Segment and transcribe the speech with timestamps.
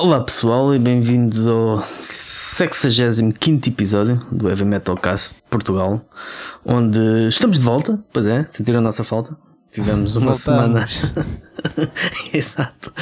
[0.00, 3.36] Olá pessoal e bem-vindos ao 65
[3.68, 6.00] episódio do Heavy Metal Cast de Portugal,
[6.64, 6.98] onde
[7.28, 9.36] estamos de volta, pois é, sentiram a nossa falta?
[9.70, 10.90] Tivemos uma Voltamos.
[10.96, 11.90] semana.
[12.32, 12.92] Exato.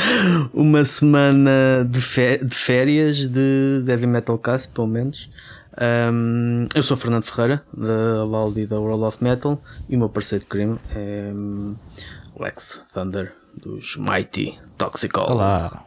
[0.53, 5.30] Uma semana de, fé- de férias de, de Heavy Metal Cast, pelo menos.
[6.12, 10.43] Um, eu sou Fernando Ferreira, da Valdi da World of Metal, e o meu parceiro
[10.43, 11.32] de crime é
[12.39, 15.30] Lex Thunder, dos Mighty Toxical.
[15.30, 15.85] Olá,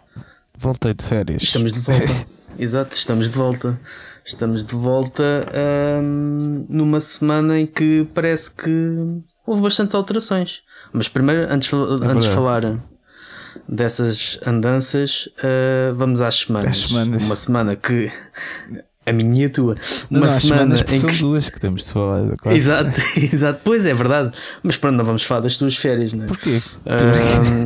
[0.62, 1.42] voltei de férias.
[1.42, 2.28] Estamos de volta.
[2.58, 3.80] Exato, estamos de volta.
[4.24, 5.48] Estamos de volta
[6.04, 10.62] hum, numa semana em que parece que houve bastantes alterações.
[10.94, 12.80] Mas primeiro, antes, antes de falar
[13.68, 16.70] dessas andanças, uh, vamos às semanas.
[16.70, 17.24] Às semanas.
[17.24, 18.12] Uma semana que.
[19.12, 19.76] A minha e a tua.
[20.10, 21.20] Uma não, semana semanas, em são que.
[21.20, 22.36] duas que temos de falar.
[22.42, 22.58] quase.
[22.58, 23.02] Exato,
[23.34, 23.62] exato.
[23.64, 24.32] Pois é, verdade.
[24.64, 26.28] Mas pronto, não vamos falar das tuas férias, não é?
[26.28, 26.62] Porquê?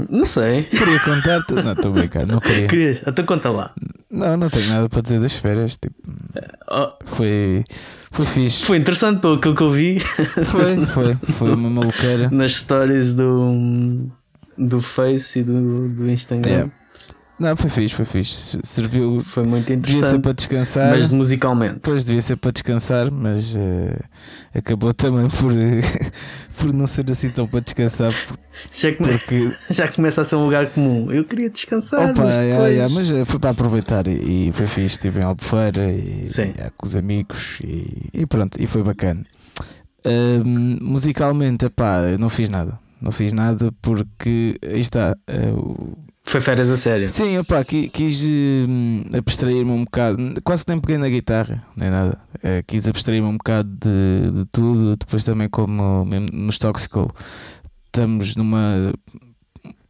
[0.10, 0.64] Não sei.
[0.64, 1.54] Queria contar -te...
[1.54, 2.68] Não, estou a brincar, não queria.
[2.68, 3.02] Querias?
[3.06, 3.72] Então conta lá.
[4.12, 5.74] Não, não tenho nada para dizer das férias.
[5.78, 5.96] Tipo,
[6.70, 7.64] Oh, foi,
[8.12, 8.64] foi fixe.
[8.64, 10.00] foi interessante pelo que eu vi.
[10.46, 12.30] Foi, foi, foi uma maluqueira.
[12.32, 14.10] nas stories do,
[14.58, 16.52] do Face e do, do Instagram.
[16.52, 16.72] Yeah.
[17.38, 18.58] Não, foi fixe, foi fixe.
[18.64, 19.20] Serviu.
[19.26, 20.22] Foi muito Devia ser interessante.
[20.22, 20.90] para descansar.
[20.92, 21.74] Mas musicalmente.
[21.76, 24.00] Depois devia ser para descansar, mas eh,
[24.58, 25.52] acabou também por,
[26.58, 28.14] por não ser assim tão para descansar.
[28.72, 31.12] Já, come- Porque já começa a ser um lugar comum.
[31.12, 32.74] Eu queria descansar, Opa, mas depois...
[32.74, 34.96] yeah, mas eh, foi para aproveitar e, e foi fixe.
[34.96, 36.54] Estive em Albufeira e, Sim.
[36.56, 39.26] yeah, com os amigos e, e pronto, e foi bacana.
[40.06, 42.80] Ahm, musicalmente, eu não fiz nada.
[43.02, 45.16] Não fiz nada porque aí está.
[45.54, 45.98] o-
[46.28, 47.08] Foi férias a sério.
[47.10, 47.38] Sim,
[47.68, 50.18] qui- quis hum, abstrair-me um bocado.
[50.44, 52.18] Quase que nem peguei na guitarra, nem nada.
[52.42, 54.98] Eh, quis abstrair-me um bocado de, de tudo.
[54.98, 57.12] Depois também, como nos Toxical,
[57.86, 58.92] estamos numa.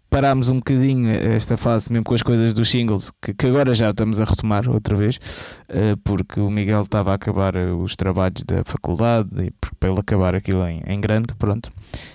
[0.09, 3.89] Parámos um bocadinho esta fase, mesmo com as coisas dos singles, que, que agora já
[3.89, 5.19] estamos a retomar outra vez,
[5.67, 10.33] eh, porque o Miguel estava a acabar os trabalhos da faculdade e para ele acabar
[10.35, 11.69] aquilo em, em grande, pronto.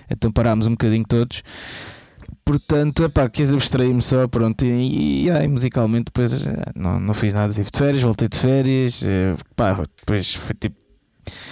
[0.09, 1.43] Então parámos um bocadinho todos.
[2.51, 7.33] Portanto, epá, quis abstrair-me só, pronto, e, e, aí, musicalmente depois eh, não, não fiz
[7.33, 10.75] nada, tive de férias, voltei de férias, eh, pá, depois foi tipo,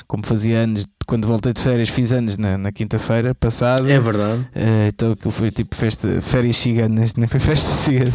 [0.07, 4.45] como fazia anos, quando voltei de férias, fiz anos na, na quinta-feira passada, É verdade.
[4.53, 8.11] eh, então aquilo foi tipo festa, férias ciganas, nem foi festa cigana.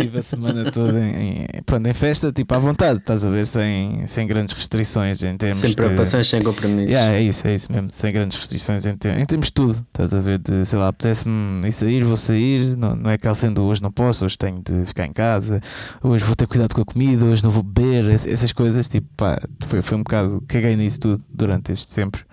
[0.00, 3.44] Tive a semana toda em, em- pronto, em festa, tipo à vontade, estás a ver,
[3.46, 6.92] sem, sem grandes restrições em termos Sem de- preocupações, sem compromissos.
[6.92, 9.84] Yeah, é isso, é isso mesmo, sem grandes restrições em, ter- em termos de tudo.
[9.88, 13.34] Estás a ver, de sei lá, apetece-me ir sair, vou sair, não, não é aquela
[13.34, 15.60] sendo hoje não posso, hoje tenho de ficar em casa,
[16.02, 19.06] hoje vou ter cuidado com a comida, hoje não vou beber, ess- essas coisas, tipo,
[19.16, 22.24] pá, foi, foi um bocado, caguei nisso tudo durante estes tempos.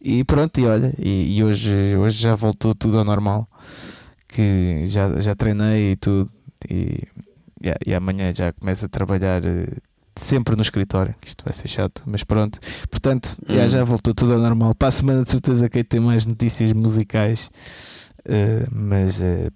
[0.00, 3.48] E pronto, e olha, e, e hoje, hoje já voltou tudo ao normal,
[4.28, 6.30] que já, já treinei e tudo,
[6.70, 7.02] e,
[7.62, 9.44] yeah, e amanhã já começo a trabalhar.
[9.44, 9.66] eh,
[10.18, 12.58] Sempre no escritório, que isto vai ser chato, mas pronto.
[12.90, 13.68] Portanto, já, Hum.
[13.68, 14.74] já voltou tudo ao normal.
[14.74, 17.50] Para a semana, de certeza que aí tem mais notícias musicais,
[18.24, 19.50] eh, mas eh,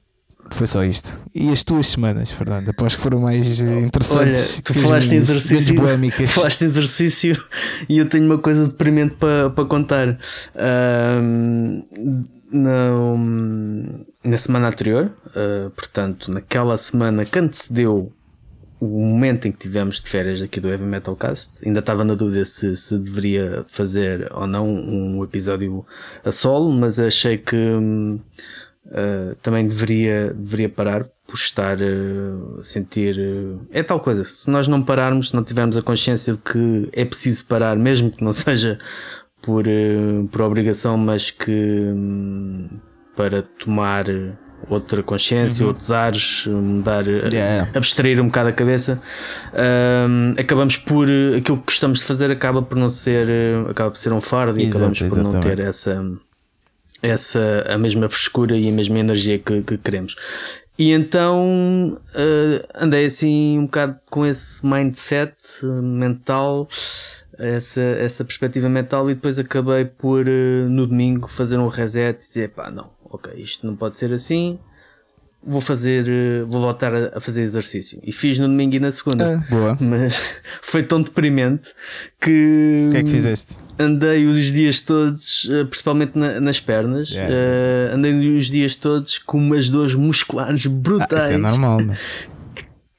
[0.50, 1.10] foi só isto.
[1.34, 2.69] E as tuas semanas, Fernando?
[2.69, 4.53] Aposto que foram mais interessantes.
[4.56, 5.75] Olha, tu falaste em minhas, exercício.
[6.28, 7.42] Falaste exercício
[7.88, 10.19] e eu tenho uma coisa deprimente para para contar.
[12.50, 12.91] Na,
[14.25, 18.12] na semana anterior, ah, portanto, naquela semana que antecedeu
[18.81, 22.15] o momento em que tivemos de férias aqui do Heavy Metal Cast, ainda estava na
[22.15, 25.84] dúvida se, se deveria fazer ou não um episódio
[26.25, 27.56] a solo, mas achei que
[28.93, 33.16] ah, também deveria, deveria parar por estar ah, a sentir.
[33.71, 37.05] é tal coisa, se nós não pararmos, se não tivermos a consciência de que é
[37.05, 38.78] preciso parar, mesmo que não seja
[39.43, 42.69] por, ah, por obrigação, mas que hum,
[43.17, 44.05] para tomar
[44.69, 47.69] outra consciência, outros ares, mudar, ah, Yeah.
[47.75, 49.01] abstrair um bocado a cabeça,
[50.09, 53.91] hum, acabamos por eh, aquilo que gostamos de fazer acaba por não ser, eh, acaba
[53.91, 56.04] por ser um fardo e Exato, acabamos por não ter essa,
[57.03, 60.15] essa a mesma frescura e a mesma energia que, que queremos.
[60.78, 66.69] E então eh, andei assim um bocado com esse mindset eh, mental,
[67.41, 72.28] essa, essa perspectiva mental, e depois acabei por eh, no domingo fazer um reset e
[72.28, 74.59] dizer pá, não, ok, isto não pode ser assim,
[75.42, 77.98] vou fazer, eh, vou voltar a, fazer exercício.
[78.04, 79.39] E fiz no domingo e na segunda.
[79.42, 79.77] Ah, boa.
[79.81, 80.21] Mas
[80.63, 81.71] foi tão deprimente
[82.21, 83.54] que, O que é que fizeste?
[83.78, 87.34] andei os dias todos, eh, principalmente na- nas pernas, Yeah.
[87.34, 91.78] eh, andei os dias todos com umas dores musculares Ah, isso brutais é normal?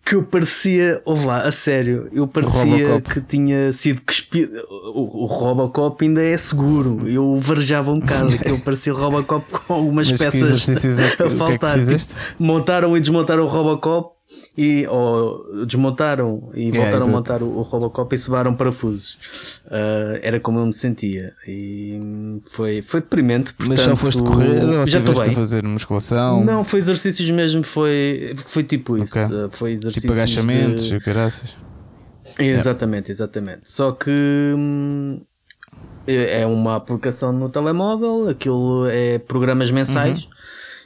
[0.03, 4.51] que eu parecia, ouve lá, a sério, eu parecia que tinha sido cuspido.
[4.94, 7.07] O, o Robocop ainda é seguro.
[7.07, 10.88] Eu varejava um bocado, que eu parecia o Robocop com algumas Mas peças é que,
[10.88, 11.86] a o que é que faltar.
[11.86, 14.21] Tipo, montaram e desmontaram o Robocop
[14.57, 19.13] e ou desmontaram e Yeah, voltaram a montar o, o Robocop e sobraram parafusos.
[19.68, 21.33] Uh, era como eu me sentia.
[21.48, 21.98] E
[22.48, 23.53] foi, foi deprimente.
[23.59, 25.30] Mas só portanto, foste correr ou já estou bem.
[25.31, 26.44] a fazer musculação?
[26.44, 29.18] Não, foi exercícios mesmo, foi, foi tipo isso.
[29.18, 29.36] Ok.
[29.45, 30.01] Uh, Foi exercícios.
[30.01, 31.56] tipo agachamentos, de- e caraças.
[32.38, 33.69] Exatamente, exatamente.
[33.71, 34.09] Só que
[34.57, 35.21] hum,
[36.07, 40.27] é é uma aplicação no telemóvel, aquilo é programas mensais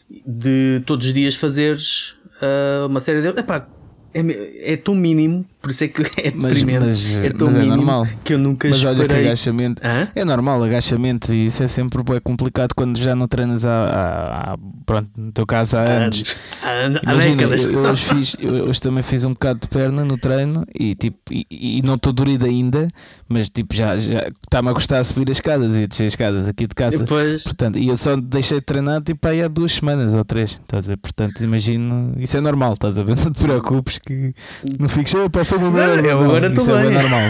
[0.09, 0.21] Uhum.
[0.39, 3.27] de todos os dias fazeres ah, uma série de.
[3.27, 3.67] Epá,
[4.13, 6.85] é, é tão mínimo, por isso é que é Mas, deprimente.
[6.85, 8.07] mas, é tão mas é normal.
[8.23, 9.25] que eu nunca Mas olha que esperei.
[9.25, 9.81] agachamento.
[9.83, 10.07] Hã?
[10.15, 14.53] É normal, agachamento e isso é sempre bué complicado quando já não treinas há, há-
[14.53, 16.35] há- pronto, no teu caso há anos.
[16.61, 16.71] Há, há,
[17.09, 17.63] há Imagina, décadas.
[17.63, 20.93] eu, eu hoje, fiz, eu hoje também fiz um bocado de perna no treino e
[20.93, 22.87] tipo e, e não estou dorido ainda,
[23.27, 26.11] mas tipo já já está-me a gostar de subir as escadas e a descer as
[26.11, 26.99] escadas aqui de casa.
[26.99, 30.51] Depois, Portanto, e eu só deixei de treinar tipo aí há duas semanas ou três.
[30.61, 30.97] Estás a ver?
[30.97, 33.15] Portanto, imagino, isso é normal, estás a ver?
[33.25, 34.35] Não te preocupes que
[34.77, 36.91] não fiques, eu passou eu agora estou é bem.
[36.91, 37.21] normal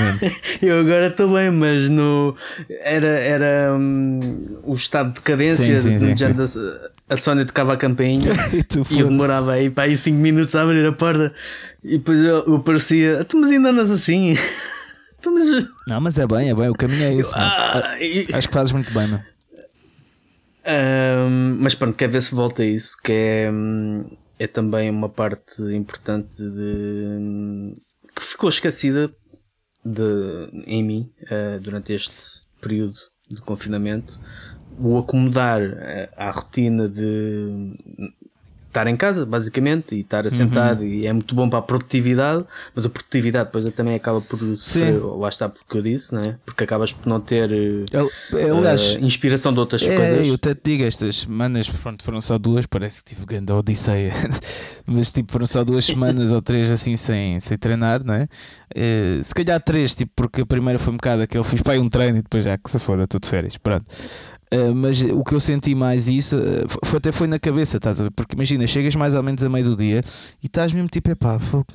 [0.62, 2.36] eu agora estou bem, mas no
[2.82, 7.74] era, era hum, o estado de decadência Sim, sim, do sim, da- a Sónia tocava
[7.74, 11.34] a campainha e E eu demorava aí para aí 5 minutos a abrir a porta
[11.84, 14.34] e depois eu, eu parecia, tu mas ainda andas assim?
[15.28, 15.46] Mas,
[15.88, 17.34] Não, mas é bem, é bem, o caminho é esse.
[17.36, 19.20] ah, e- Acho que fazes muito bem, meu.
[20.64, 24.06] Ahm, mas pronto, quer ver se volta a isso, que é, hum,
[24.40, 27.76] é também uma parte importante de hum,
[28.16, 29.14] que ficou esquecida
[29.84, 32.98] de, em mim ah, durante este período
[33.30, 34.20] de confinamento.
[34.80, 35.62] O acomodar
[36.18, 37.76] ah, à rotina de
[38.76, 42.44] estar em casa, basicamente, e estar assentado, e é muito bom para a produtividade,
[42.76, 46.36] mas a produtividade depois também acaba por sofrer, lá está porque eu disse, né?
[46.46, 47.86] porque acabas por não ter eh,
[48.52, 50.28] Aliás, eh, inspiração de outras É, coisas.
[50.28, 54.12] eu até te digo, estas semanas pronto, foram só duas, parece que tive grande odisseia,
[54.86, 58.28] mas tipo foram só duas semanas ou três assim sem, sem treinar, não é?
[58.76, 61.88] Eh, se calhar três, tipo, porque a primeira foi um bocado aquele, fiz para um
[61.88, 63.86] treino e depois já que se for, estou de férias, pronto.
[64.56, 68.00] Eh, mas o que eu senti mais isso eh, foi, até foi na cabeça, estás
[68.00, 68.12] a ver?
[68.12, 70.02] Porque imagina, chegas mais ou menos a meio do dia
[70.42, 71.68] e estás mesmo tipo, epá, fogo,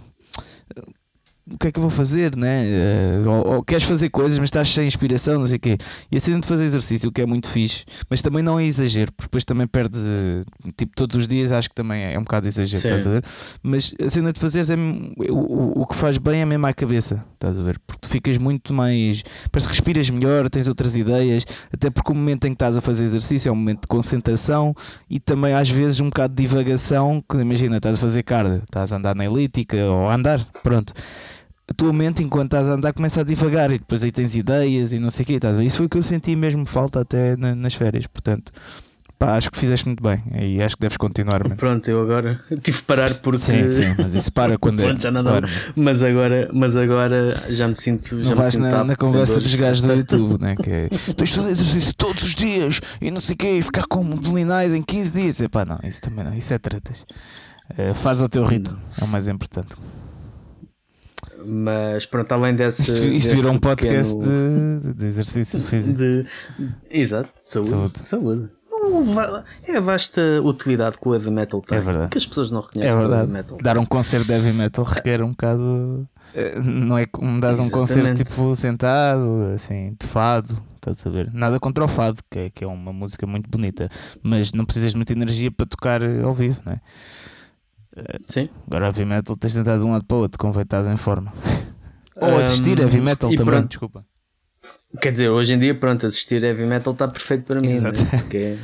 [1.53, 2.65] o que é que eu vou fazer, né?
[2.67, 5.77] Eh, ou, ou queres fazer coisas, mas estás sem inspiração, não sei o quê.
[6.11, 8.65] E a cena de fazer exercício, o que é muito fixe, mas também não é
[8.65, 12.23] exagero, porque depois também perdes, eh, tipo, todos os dias acho que também é um
[12.23, 12.89] bocado exagero, Sim.
[12.89, 13.25] estás a ver?
[13.63, 16.73] Mas a cena de fazeres é o, o, o que faz bem é mesmo à
[16.73, 17.79] cabeça, estás a ver?
[17.87, 19.23] Porque tu ficas muito mais.
[19.51, 22.81] Parece que respiras melhor, tens outras ideias, até porque o momento em que estás a
[22.81, 24.75] fazer exercício é um momento de concentração
[25.09, 27.23] e também às vezes um bocado de divagação.
[27.29, 30.93] que Imagina, estás a fazer cardio, estás a andar na elíptica ou a andar, pronto
[31.71, 34.93] a tua mente, enquanto estás a andar, começa a divagar e depois aí tens ideias
[34.93, 35.35] e não sei o quê.
[35.35, 35.57] Estás?
[35.59, 38.07] Isso foi o que eu senti mesmo falta até na- nas férias.
[38.09, 38.51] Portanto,
[39.17, 41.45] pá, acho que fizeste muito bem e acho que deves continuar.
[41.45, 41.55] mano.
[41.57, 43.39] Pronto, eu agora tive de parar porque.
[43.39, 44.87] Sim, sim, mas isso para quando é.
[44.87, 45.31] Pronto, já não dá.
[45.31, 45.49] claro.
[45.77, 48.17] Mas agora, mas agora já me sinto.
[48.17, 50.57] Não já me vais sinto na, na conversa dos gajos do YouTube, né?
[50.57, 53.63] Que é tens de fazer exercício todos os dias e não sei o quê, e
[53.63, 55.41] ficar com abdominais em 15 dias.
[55.41, 57.07] Epá, não, isso também não, isso é tretas.
[57.79, 59.77] Eh, faz ao teu ritmo, é o mais importante.
[61.47, 62.83] Mas pronto, além desse.
[62.83, 65.99] Isto, isto virou um podcast pequeno- de, de exercício físico.
[65.99, 66.27] de-
[66.91, 67.69] Exato, saúde.
[67.71, 67.99] Saúde.
[68.05, 68.49] Saúde.
[68.71, 71.79] Não É a vasta utilidade que o heavy metal tem.
[71.79, 72.09] É verdade.
[72.11, 73.31] Que as pessoas não É reconhecem o heavy verdade.
[73.33, 73.59] metal.
[73.63, 76.09] Dar um concerto de heavy metal requer um bocado.
[76.35, 81.31] eh, Não é como dás um concerto tipo sentado, assim, de fado, estás a ver?
[81.33, 83.91] Nada contra o fado, que é, que é uma música muito bonita,
[84.23, 86.81] mas não precisas de muita energia para tocar ao vivo, não é?
[88.29, 88.49] Sim.
[88.67, 90.97] Agora heavy metal tens de andar de um lado para o outro, convém estás em
[90.97, 91.33] forma.
[92.17, 93.69] Ou Um, assistir heavy metal também, pronto.
[93.69, 94.07] desculpa.
[95.01, 98.03] Quer dizer, hoje em dia, pronto, assistir heavy metal está perfeito para mim, Exato.
[98.03, 98.11] né?
[98.21, 98.59] porque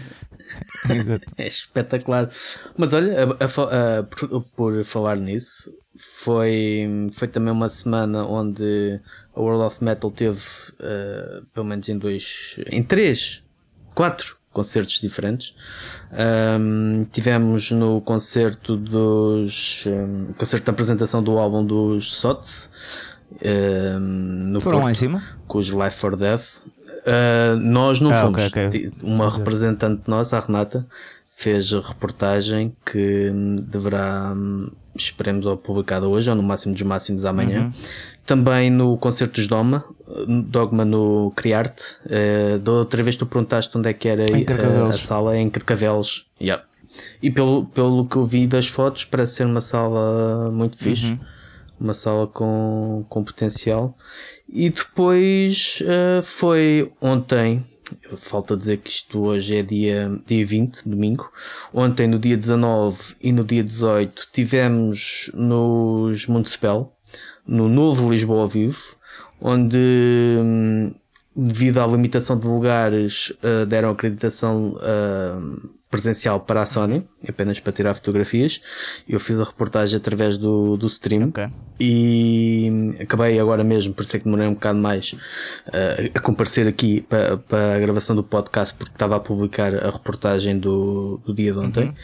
[1.38, 2.30] é, é espetacular.
[2.76, 9.00] Mas olha, a- a a- por, por falar nisso, foi, foi também uma semana onde
[9.34, 10.42] a World of Metal teve,
[10.80, 13.42] eh, pelo menos em dois, em três,
[13.94, 15.54] quatro concertos diferentes.
[16.10, 22.70] Ahm, tivemos no concerto dos, um, concerto de apresentação do álbum dos Sots.
[23.44, 25.22] ahm, no Foram lá Porto em cima?
[25.46, 26.62] com os Life for Death.
[27.06, 28.42] Uh, nós não Ah, fomos.
[28.46, 28.70] ok, ok.
[28.70, 30.86] Ti- Uma representante nossa, a Renata,
[31.34, 36.82] fez a reportagem que hum, deverá, hum, esperemos, ou publicada hoje, ou no máximo dos
[36.82, 37.60] máximos amanhã.
[37.64, 37.72] Uhum.
[38.26, 39.84] Também no concerto dos Dogma,
[40.26, 41.96] Dogma no Criarte.
[42.04, 45.48] Uh, da outra vez tu perguntaste onde é que era Em uh, a sala, em
[45.48, 46.26] Carcavelos.
[46.40, 46.64] Yeah.
[47.22, 51.18] E pelo, pelo que eu vi das fotos, parece ser uma sala muito fixe Uhum.
[51.78, 53.96] uma sala com, com potencial.
[54.48, 57.64] E depois eh, foi ontem,
[58.16, 61.30] falta dizer que isto hoje é dia, dia 20, domingo.
[61.74, 66.95] Ontem, no dia 19 e no dia 18, tivemos nos Municipal,
[67.46, 68.96] no novo Lisboa ao Vivo,
[69.40, 69.78] onde,
[70.38, 70.92] hum,
[71.34, 77.72] devido à limitação de lugares, uh, deram acreditação uh, presencial para a Sony, apenas para
[77.72, 78.60] tirar fotografias.
[79.08, 81.48] Eu fiz a reportagem através do, do stream Ok.
[81.80, 86.68] e acabei agora mesmo, por isso é que demorei um bocado mais uh, a comparecer
[86.68, 91.32] aqui para, para a gravação do podcast porque estava a publicar a reportagem do, do
[91.34, 91.94] dia de ontem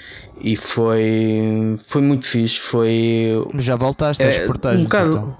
[0.40, 4.80] e foi, foi muito fixe, foi já voltaste às é, reportagens.
[4.80, 5.36] um bocado- então.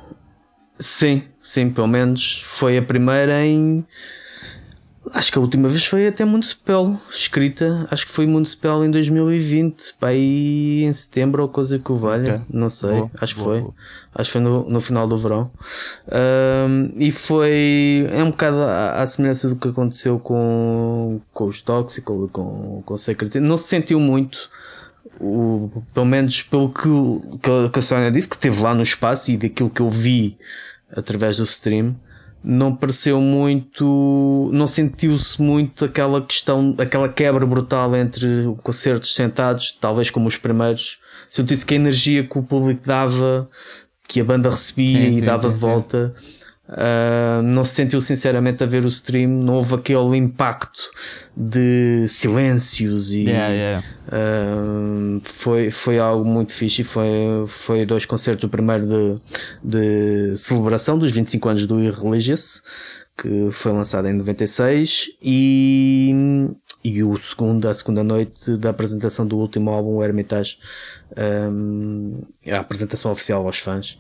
[0.78, 3.86] Sim, sim, pelo menos foi a primeira em.
[5.12, 7.86] Acho que a última vez foi até Municipal, escrita.
[7.90, 12.34] Acho que foi Municipal em 2020, para aí em setembro ou coisa que o valha.
[12.36, 12.46] Ok.
[12.50, 13.60] Não sei, Boa, acho que foi.
[13.62, 13.74] boa.
[14.14, 15.50] Acho que foi no, no final do verão.
[16.10, 18.06] Ahm, e foi.
[18.12, 22.94] É um bocado à, à semelhança do que aconteceu com, com os Toxical, com, com
[22.94, 23.40] o Sacred.
[23.40, 24.48] Não se sentiu muito
[25.20, 26.88] o, pelo menos pelo que,
[27.42, 29.90] que a- que a Sónia disse, que esteve lá no espaço e daquilo que eu
[29.90, 30.36] vi
[30.94, 31.96] através do stream,
[32.44, 38.26] não pareceu muito, não sentiu-se muito aquela questão, aquela quebra brutal entre
[38.62, 40.98] concertos sentados, talvez como os primeiros.
[41.28, 43.48] Sentiu-se que a energia que o público dava,
[44.08, 46.14] que a banda recebia Sim, e sim, dava sim, de volta.
[46.68, 50.90] Uh, não se sentiu sinceramente a ver o stream, não houve aquele impacto
[51.36, 53.86] de silêncios e Yeah, yeah.
[54.06, 57.06] uh, foi, foi algo muito fixe foi,
[57.48, 59.20] foi dois concertos, o primeiro de,
[59.62, 62.62] de celebração dos 25 anos do Irreligious
[63.18, 66.14] que foi lançado em 96 e,
[66.82, 70.58] e o segundo, a segunda noite da apresentação do último álbum, o Hermitage
[71.16, 73.98] um, a apresentação oficial aos fãs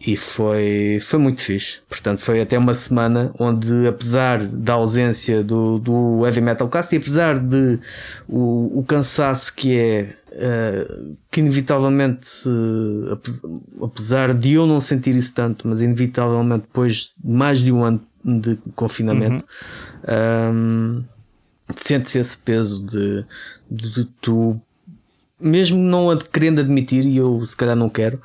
[0.00, 1.80] e foi, foi muito fixe.
[1.88, 6.98] Portanto, foi até uma semana onde, apesar da ausência do, do Heavy Metal Cast e
[6.98, 7.78] apesar de
[8.26, 10.90] o, o cansaço que é, eh,
[11.30, 13.42] que inevitavelmente, eh, apes-
[13.82, 18.00] apesar de eu não sentir isso tanto, mas inevitavelmente depois de mais de um ano
[18.24, 19.44] de confinamento,
[20.08, 21.02] ehm,
[21.76, 23.24] sente-se esse peso de,
[23.70, 24.58] de, de tu
[25.38, 28.20] mesmo não querendo admitir, e eu se calhar não quero,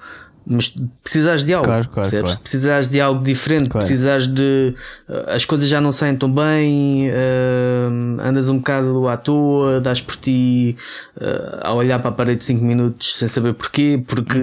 [0.47, 0.73] mas
[1.03, 2.39] precisares de algo, Claro, claro, claro.
[2.39, 3.85] Precisares de algo diferente, Claro.
[3.85, 4.73] precisares de
[5.09, 10.01] uh, as coisas já não saem tão bem, uh, andas um bocado à toa, dás
[10.01, 10.75] por ti
[11.17, 14.37] uh, a olhar para a parede 5 minutos sem saber porquê, porque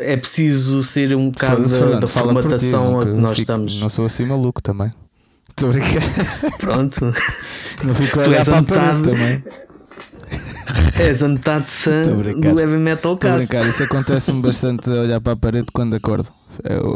[0.00, 3.40] é preciso ser um bocado da, Fernando, da por ti, formatação a que nós fico-
[3.42, 3.80] estamos.
[3.80, 4.92] Não sou assim maluco também.
[5.50, 6.02] Estou a brincar.
[6.58, 7.12] Pronto,
[7.82, 9.44] Não fico a olhar para a parede também.
[11.00, 12.52] És a metade sã Estou a brincar.
[12.54, 13.36] do Heavy Metal Cast.
[13.52, 13.68] brincar.
[13.68, 16.28] Isso acontece-me bastante a olhar para a parede quando acordo.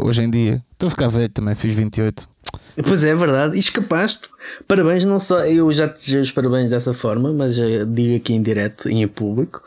[0.03, 0.63] Hoje em dia.
[0.73, 2.29] Estou a ficar velho também, fiz 28.
[2.85, 3.57] Pois é, é verdade.
[3.57, 4.29] E escapaste.
[4.67, 5.45] Parabéns, não só.
[5.47, 8.95] Eu já te desejei os parabéns dessa forma, mas já digo aqui em direto e
[9.03, 9.63] em público.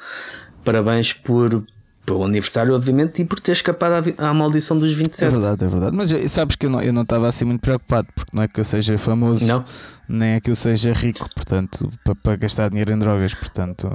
[0.63, 1.63] Parabéns por
[2.05, 5.31] pelo aniversário, obviamente, e por ter escapado à, à maldição dos É 27.
[5.31, 5.95] verdade, é verdade.
[5.95, 8.47] Mas eu- sabes que eu não eu não estava assim muito preocupado, porque não é
[8.47, 9.63] que eu seja famoso, Não?
[10.07, 13.89] nem é que eu seja rico, portanto, para, para gastar dinheiro em drogas, portanto.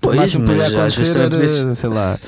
[0.00, 2.18] Pois, o máximo que podia acontecer era, podias- sei lá.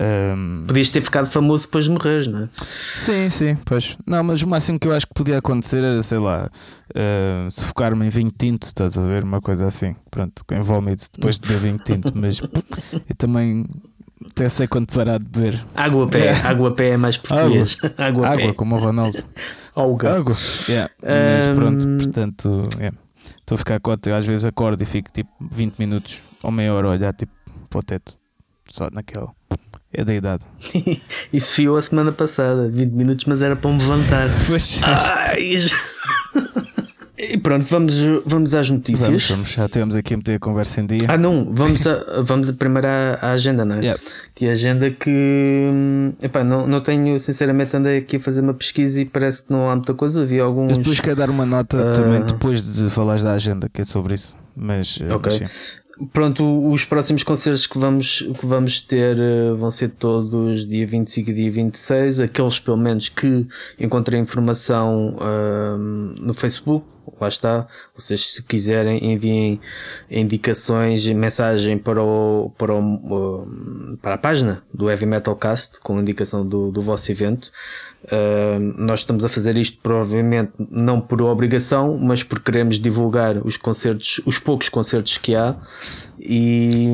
[0.00, 2.48] ehm, Podias ter ficado famoso depois de morreres, não é?
[2.96, 3.96] Sim, sim, pois.
[4.06, 6.50] Não, mas o máximo que eu acho que podia acontecer era, sei lá,
[6.94, 9.22] eh, sufocar-me em vinho tinto, estás a ver?
[9.22, 9.94] Uma coisa assim.
[10.10, 12.40] Pronto, em vómito depois de beber vinho tinto, mas
[13.08, 13.66] eu também
[14.26, 15.66] até sei quando parar de beber.
[15.74, 16.26] Água pé.
[16.26, 16.32] É.
[16.46, 17.76] Água pé é mais português.
[17.96, 18.52] Água, a Água, pé.
[18.54, 19.18] como o Ronaldo.
[19.74, 20.16] Alga.
[20.16, 20.36] Água.
[20.68, 20.92] Yeah.
[21.02, 21.54] Mas Ahm.
[21.54, 22.96] pronto, portanto, yeah.
[23.38, 24.10] estou a ficar cota.
[24.10, 27.32] Eu às vezes acordo e fico tipo 20 minutos ou meia hora a olhar tipo
[27.68, 28.18] para o teto,
[28.70, 29.30] só naquela.
[29.92, 30.44] É da idade.
[31.32, 32.68] Isso fiou a semana passada.
[32.68, 34.28] 20 minutos, mas era para me levantar.
[34.46, 35.56] Pois, Ai,
[37.34, 39.06] e pronto, vamos, vamos às notícias.
[39.08, 41.06] vamos, vamos, já temos aqui a meter a conversa em dia.
[41.08, 43.80] Ah, não, vamos, a, vamos a primeiro à, à agenda, não é?
[43.80, 44.00] Yeah.
[44.34, 45.10] Que a agenda que.
[45.10, 49.52] hum, Epá, não, não tenho, sinceramente, andei aqui a fazer uma pesquisa e parece que
[49.52, 50.24] não há muita coisa.
[50.24, 50.76] Vi alguns.
[50.78, 51.92] Depois quero dar uma nota Ah.
[51.94, 54.34] também depois de falares da agenda, que é sobre isso.
[54.56, 55.38] Mas, eh, Ok.
[55.40, 55.80] mas.
[56.14, 61.30] Pronto, os próximos concertos que vamos, que vamos ter eh, vão ser todos dia 25
[61.30, 62.20] e dia 26.
[62.20, 63.46] Aqueles, pelo menos, que
[63.78, 66.86] encontrei informação hum, no Facebook.
[67.20, 67.66] Lá está.
[67.94, 69.60] Vocês, se quiserem, enviem
[70.10, 76.00] indicações, mensagem para, o, para, o, o- para a página do Heavy Metal Cast com
[76.00, 77.50] indicação do, do vosso evento.
[78.04, 83.56] Uh, nós estamos a fazer isto provavelmente não por obrigação, mas porque queremos divulgar os
[83.58, 85.56] concertos, os poucos concertos que há
[86.18, 86.86] e,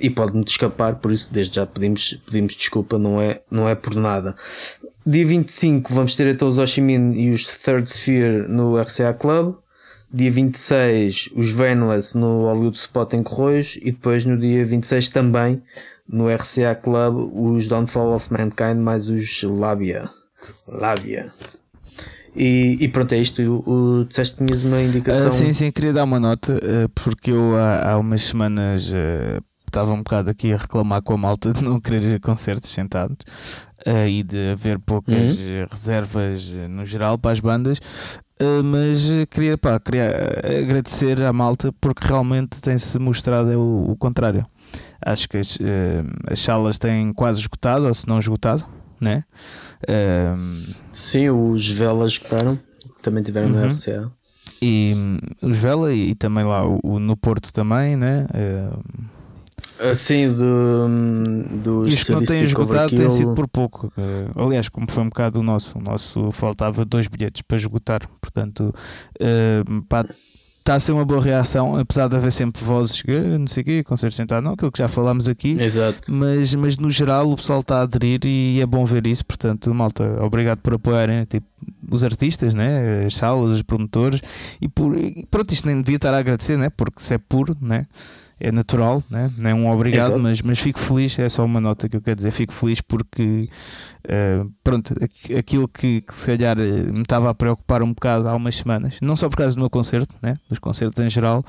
[0.00, 3.94] e pode-me escapar, por isso desde já pedimos, pedimos desculpa, não é, não é por
[3.94, 4.34] nada.
[5.06, 9.54] Dia 25 vamos ter então os Oshimin e os Third Sphere no RCA Club.
[10.12, 13.78] Dia 26, os Venus no Hollywood Spot em Corroios.
[13.82, 15.62] E depois no dia 26 também,
[16.08, 20.08] no RCA Club, os Downfall of Mankind mais os Labia.
[20.66, 21.30] Labia.
[22.34, 23.42] E, e pronto, é isto.
[23.42, 25.28] O, o disseste mesmo uma indicação.
[25.28, 29.42] Uh, sim, sim, queria dar uma nota, uh, porque eu há, há umas semanas uh,
[29.66, 32.70] estava um bocado aqui a reclamar com a malta de não querer ir a concertos
[32.70, 33.18] sentados
[34.08, 35.66] e de haver poucas uhum.
[35.70, 37.80] reservas no geral para as bandas.
[38.64, 44.46] Mas queria, pá, queria agradecer à malta porque realmente tem-se mostrado o, o, contrário.
[45.04, 45.58] Acho que as,
[46.30, 48.64] as salas têm quase esgotado, ou se não esgotado,
[49.00, 49.24] né?
[50.92, 52.58] Sim, os Velas esgotaram,
[53.02, 53.60] também tiveram uhum.
[53.60, 54.10] na RCA.
[54.60, 58.26] E hum, os Vela e, e, também lá o, no Porto também, né?
[59.94, 60.88] Sim, do,
[61.62, 63.92] dos Isto que não tem esgotado tem sido por pouco.
[63.96, 68.08] Uh, aliás, como foi um bocado o nosso, o nosso faltava dois bilhetes para esgotar.
[68.20, 68.74] Portanto,
[69.20, 70.04] uh, pá,
[70.68, 73.64] está a ser uma boa reação, apesar de haver sempre vozes que não sei o
[73.64, 75.58] quê, concerto sentado, não, aquilo que já falámos aqui.
[75.58, 76.12] Exato.
[76.12, 79.24] Mas, mas no geral o pessoal está a aderir e é bom ver isso.
[79.24, 81.46] Portanto, malta, obrigado por apoiarem tipo,
[81.90, 83.06] os artistas, né?
[83.06, 84.20] as salas, os promotores.
[84.60, 86.68] E, por, e pronto, isto nem devia estar a agradecer, né?
[86.68, 87.86] porque se é puro, né?
[88.40, 89.30] É natural, né?
[89.36, 92.16] não é um obrigado, mas, mas fico feliz, é só uma nota que eu quero
[92.16, 93.48] dizer, fico feliz porque
[94.04, 94.94] uh, pronto,
[95.36, 98.98] aquilo que, que, se calhar eh, me estava a preocupar um bocado há umas semanas,
[99.02, 100.38] não só por causa do meu concerto, né?
[100.48, 101.44] dos concertos em geral,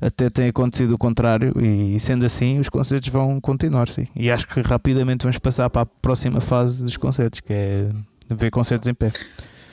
[0.00, 4.06] até tem acontecido o contrário, e sendo assim, os concertos vão continuar, sim.
[4.14, 7.88] E acho que rapidamente vamos passar para a próxima fase dos concertos, que é
[8.28, 9.12] ver concertos em pé.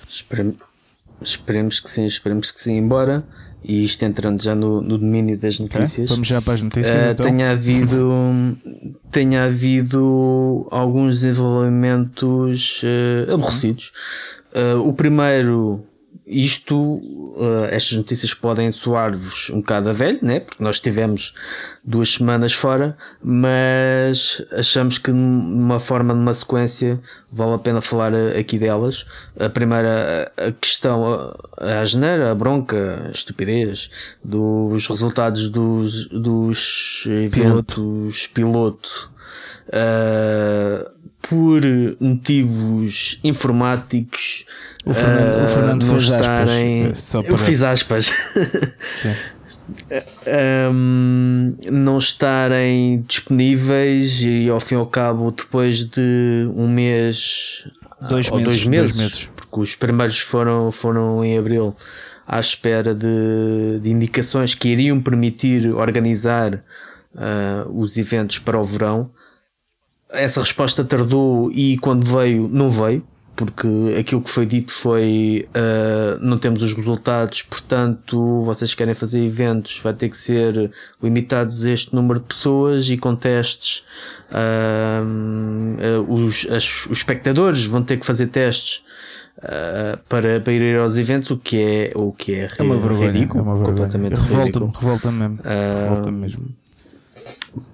[0.07, 0.55] Esperemos,
[1.21, 3.25] esperemos que sim, esperemos que sim, embora
[3.63, 5.93] e isto entrando já no, no domínio das notícias.
[5.93, 7.05] Okay, vamos já para as notícias.
[7.05, 7.25] Uh, então.
[7.25, 8.09] Tenha havido,
[9.11, 13.91] tenha havido alguns desenvolvimentos uh, aborrecidos.
[14.53, 15.83] Uh, o primeiro
[16.31, 20.39] isto, uh, estas notícias podem soar-vos um bocado a velho, né?
[20.39, 21.33] Porque nós tivemos
[21.83, 26.99] duas semanas fora, mas achamos que numa forma, numa sequência,
[27.31, 29.05] vale a pena falar aqui delas.
[29.37, 33.89] A primeira, a questão, a asneira, a bronca, a estupidez
[34.23, 39.10] dos resultados dos, dos eventos piloto, piloto
[39.67, 40.89] uh,
[41.21, 41.61] por
[41.99, 44.45] motivos informáticos
[44.85, 46.85] o Fernando, uh, o Fernando fez estarem...
[46.87, 47.11] aspas.
[47.11, 47.27] Para...
[47.27, 48.11] Eu fiz aspas.
[50.73, 57.67] um, não estarem disponíveis e ao fim e ao cabo depois de um mês
[58.09, 61.75] dois, meses, dois meses, dois meses, porque os primeiros foram, foram em abril
[62.27, 66.63] à espera de, de indicações que iriam permitir organizar
[67.15, 69.11] uh, os eventos para o verão
[70.11, 73.03] essa resposta tardou e quando veio, não veio,
[73.35, 79.23] porque aquilo que foi dito foi uh, não temos os resultados, portanto vocês querem fazer
[79.23, 80.71] eventos, vai ter que ser
[81.01, 83.83] limitados este número de pessoas e com testes
[84.31, 88.83] uh, uh, os, as, os espectadores vão ter que fazer testes
[90.07, 93.39] para, para ir aos eventos, o que é, o que é, é uma vergonha, ridículo,
[93.39, 93.75] é uma vergonha.
[93.75, 96.60] completamente revolta-me, revolta mesmo, revolta mesmo.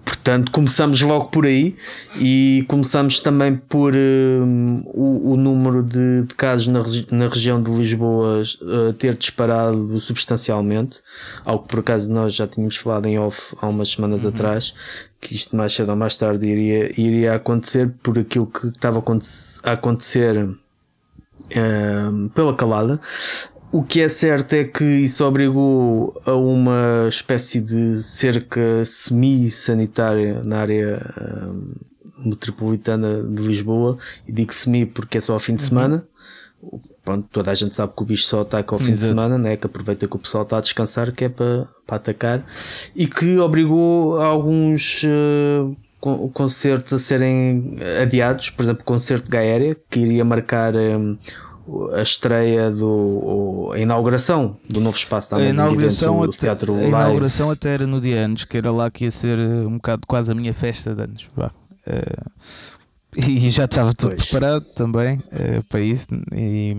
[0.04, 1.76] Portanto, começamos logo por aí
[2.20, 4.44] e começamos também por uh,
[4.86, 11.02] o, o, número de, de casos na, na, região de Lisboa uh, ter disparado substancialmente,
[11.46, 14.30] algo que por acaso nós já tínhamos falado em off há umas semanas uhum.
[14.32, 14.74] atrás,
[15.22, 19.04] que isto mais cedo ou mais tarde iria, iria acontecer por aquilo que estava
[19.64, 23.00] a acontecer uh, pela calada.
[23.72, 30.60] O que é certo é que isso obrigou a uma espécie de cerca semi-sanitária na
[30.60, 33.98] área um, metropolitana de Lisboa.
[34.26, 35.68] E digo semi porque é só ao fim de uhum.
[35.68, 36.08] semana.
[37.04, 39.00] Pronto, toda a gente sabe que o bicho só ataca ao fim Exato.
[39.00, 39.58] de semana, né?
[39.58, 42.46] que aproveita que o pessoal está a descansar, que é para, para atacar.
[42.96, 48.50] E que obrigou alguns uh, concertos a serem adiados.
[48.50, 50.74] Por exemplo, o concerto de Gaéria, que iria marcar.
[50.74, 51.18] Um,
[51.94, 57.52] a estreia do a inauguração do novo espaço da a inauguração do Teatro a inauguração
[57.52, 60.32] até era no dia antes que era lá que ia ser eh, um bocado quase
[60.32, 62.32] a minha festa de anos uh,
[63.28, 64.30] e já estava tudo pois.
[64.30, 66.76] preparado também uh, para isso e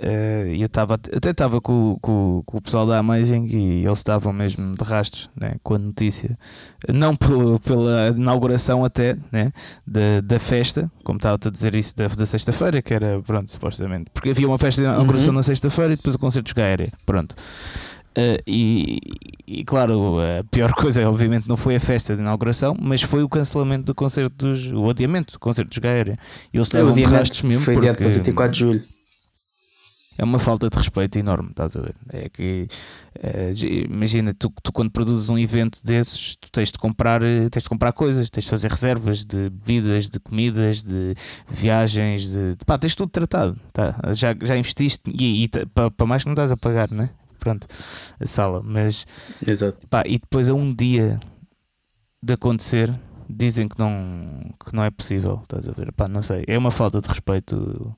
[0.00, 4.74] eu estava até estava com, com, com, o pessoal da Amazing e eles estavam mesmo
[4.74, 6.38] de rastros né, com a notícia,
[6.88, 9.52] não pelo, pela inauguração até né,
[9.86, 14.10] da, da festa, como estava a dizer isso da, da sexta-feira, que era pronto, supostamente,
[14.12, 15.36] porque havia uma festa de inauguração uhum.
[15.36, 17.34] na sexta-feira e depois o concerto de aérea, pronto.
[18.16, 18.98] Uh, e,
[19.46, 23.28] e, claro, a pior coisa, obviamente, não foi a festa de inauguração, mas foi o
[23.28, 24.66] cancelamento do concerto dos.
[24.72, 26.18] o adiamento do concerto dos Gaéria.
[26.52, 27.64] Eles estavam de rastros mesmo.
[27.64, 28.97] Foi porque, adiado para 24 de julho.
[30.18, 31.94] É uma falta de respeito enorme, estás a ver?
[32.12, 32.66] É que
[33.14, 33.52] é,
[33.88, 37.68] imagina, tu, tu, quando produzes um evento desses, tu tens de comprar, eh, tens de
[37.68, 41.14] comprar coisas, tens de fazer reservas de bebidas, de comidas, de
[41.48, 43.94] viagens, de, de pá, tens tudo tratado, tá?
[44.12, 47.10] já, já investiste e, e para mais que não estás a pagar, né?
[47.38, 47.68] Pronto,
[48.18, 49.06] a sala, mas
[49.46, 49.78] Exato.
[49.88, 51.20] Pá, e depois a um dia
[52.20, 52.92] de acontecer
[53.30, 55.92] dizem que não, que não é possível, estás a ver?
[55.92, 57.96] Pá, não sei, é uma falta de respeito.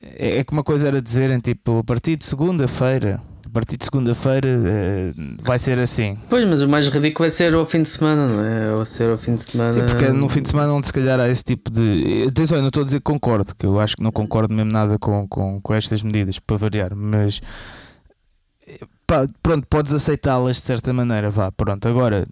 [0.00, 3.84] É, é que uma coisa era dizerem tipo, a partir de segunda-feira, a partir de
[3.84, 6.16] segunda-feira é, vai ser assim.
[6.30, 8.74] Pois, mas o mais ridículo vai ser ao fim de semana, não é?
[8.74, 9.72] Ou ser ao fim de semana.
[9.72, 12.26] Sim, porque é no fim de semana onde se calhar há esse tipo de.
[12.28, 14.72] Atenção, eu não estou a dizer que concordo, que eu acho que não concordo mesmo
[14.72, 17.40] nada com, com, com estas medidas, para variar, mas
[19.06, 21.86] pá, pronto, podes aceitá-las de certa maneira, vá, pronto.
[21.86, 22.26] Agora,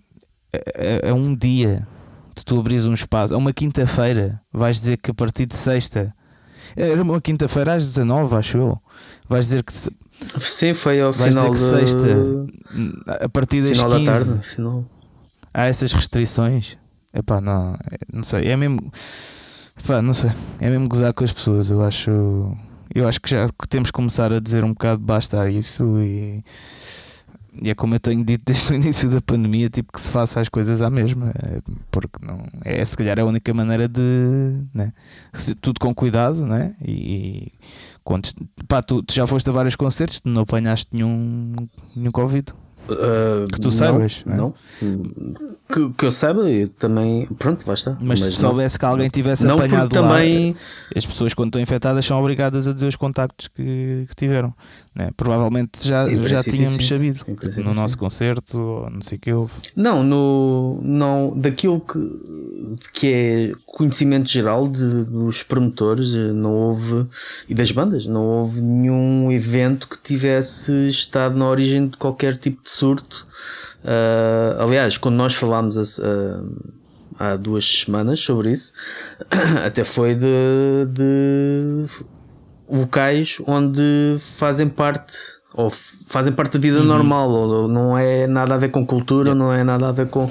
[0.53, 1.87] é, é, é um dia
[2.35, 6.15] de tu abris um espaço, é uma quinta-feira, vais dizer que a partir de sexta,
[6.77, 8.79] era uma quinta-feira às 19, acho eu,
[9.29, 9.73] vais dizer que.
[10.41, 11.89] Sim, foi ao vais final dizer que de...
[11.89, 14.85] sexta, a partir das final 15, da tarde, final.
[15.53, 16.77] há essas restrições.
[17.13, 18.93] Epá, não, é, não sei, é mesmo.
[19.83, 20.31] Epá, não sei,
[20.61, 22.11] é mesmo gozar com as pessoas, eu acho.
[22.93, 26.45] Eu acho que já temos que começar a dizer um bocado basta a isso e
[27.61, 30.41] e é como eu tenho dito desde o início da pandemia, tipo que se faça
[30.41, 31.61] as coisas à mesma, é,
[31.91, 34.01] porque não é se calhar a única maneira de
[34.73, 34.93] né?
[35.61, 36.75] tudo com cuidado, né?
[36.81, 37.53] E
[38.05, 38.29] quando,
[38.69, 41.55] pá, tu, tu, já foste a vários concertos, não apanhaste nenhum,
[41.95, 42.53] nenhum Covid.
[42.93, 44.55] Uh, que tu saibas, não, não.
[45.73, 47.27] Que, que, eu saiba, eu também.
[47.39, 47.97] Pronto, está.
[48.01, 50.51] Mas, Mas se soubesse que alguém tivesse não apanhado também...
[50.51, 50.57] lá,
[50.97, 54.53] as pessoas quando estão infectadas são obrigadas a dizer os contactos que, que tiveram.
[54.93, 55.11] Né?
[55.17, 56.83] Provavelmente já, já tínhamos sim.
[56.83, 57.25] sabido
[57.59, 59.53] no nosso concerto, ou não sei o que houve.
[59.77, 67.07] Não, no, não, daquilo que, que é conhecimento geral de, dos promotores, eh, não houve,
[67.49, 72.63] e das bandas, não houve nenhum evento que tivesse estado na origem de qualquer tipo
[72.65, 73.27] de surto.
[73.85, 76.07] Uh, aliás, quando nós falámos a,
[77.19, 78.73] a, há duas semanas sobre isso,
[79.65, 81.87] até foi de, de
[82.69, 85.17] locais onde fazem parte
[85.53, 86.85] ou fazem parte da vida uhum.
[86.85, 90.31] normal, ou não é nada a ver com cultura, não é nada a ver com,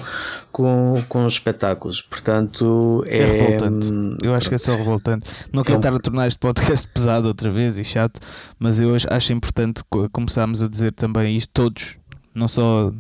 [0.52, 2.02] com, com espetáculos.
[2.02, 3.88] Portanto, é, é revoltante.
[4.24, 5.30] Eu acho que é só revoltante.
[5.52, 8.20] Não quero é estar a tornar este podcast pesado outra vez e chato,
[8.58, 11.98] mas eu acho importante começarmos a dizer também isto todos,
[12.34, 12.92] não só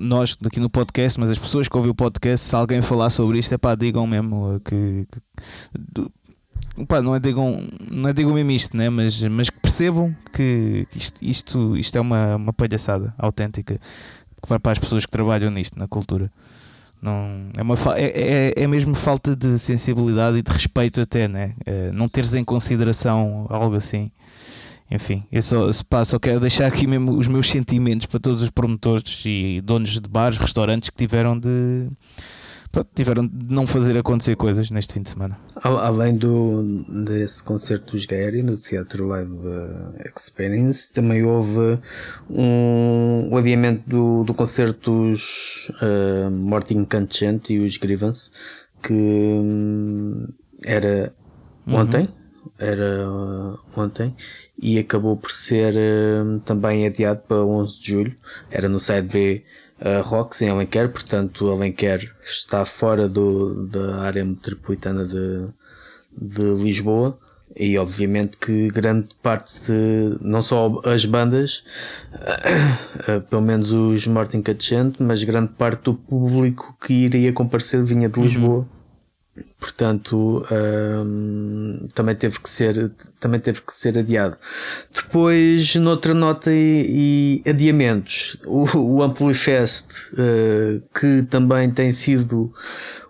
[0.00, 3.38] nós aqui no podcast, mas as pessoas que ouvem o podcast, se alguém falar sobre
[3.38, 6.10] isto, é pá, digam mesmo que, que
[6.86, 8.88] Pá, não é digam, não é digam mesmo isto, né?
[8.88, 13.80] mas, mas que percebam que isto, isto, isto é uma, uma palhaçada autêntica
[14.42, 16.30] que vai para as pessoas que trabalham nisto, na cultura.
[17.02, 21.54] Não, é, uma, é, é, é mesmo falta de sensibilidade e de respeito até, né?
[21.64, 24.10] É, não teres em consideração algo assim.
[24.90, 28.50] Enfim, eu só, pá, só quero deixar aqui mesmo os meus sentimentos para todos os
[28.50, 31.88] promotores e donos de bares, restaurantes que tiveram de
[32.94, 35.36] tiveram de não fazer acontecer coisas neste fim de semana.
[35.56, 41.80] Além do, desse concerto dos Gary no Teatro Live uh, Experience, também houve
[42.28, 48.30] um, um adiamento do, do concerto dos uh, Morting Canchent e os Grievance,
[48.80, 50.28] que um,
[50.64, 51.12] era
[51.66, 51.74] uhum.
[51.74, 52.04] ontem.
[52.04, 52.19] Uhum.
[52.60, 54.14] Era uh, ontem
[54.62, 55.74] e acabou por ser
[56.44, 58.16] também adiado para 11 de julho.
[58.50, 59.44] Era no side B
[59.80, 65.48] uh, Rocks em Alenquer, portanto Alenquer está fora do, da área metropolitana de,
[66.12, 67.18] de Lisboa
[67.56, 71.64] e obviamente que grande parte, de, não só as bandas,
[73.08, 78.08] uh, pelo menos os Martin Catchent, mas grande parte do público que iria comparecer vinha
[78.08, 78.24] de uhum.
[78.24, 78.58] Lisboa.
[78.58, 78.79] Uhum.
[79.58, 84.36] Portanto, um, também teve que ser, também teve que ser adiado.
[84.94, 92.52] Depois, noutra nota e, e adiamentos, o, o Amplifest, uh, que também tem sido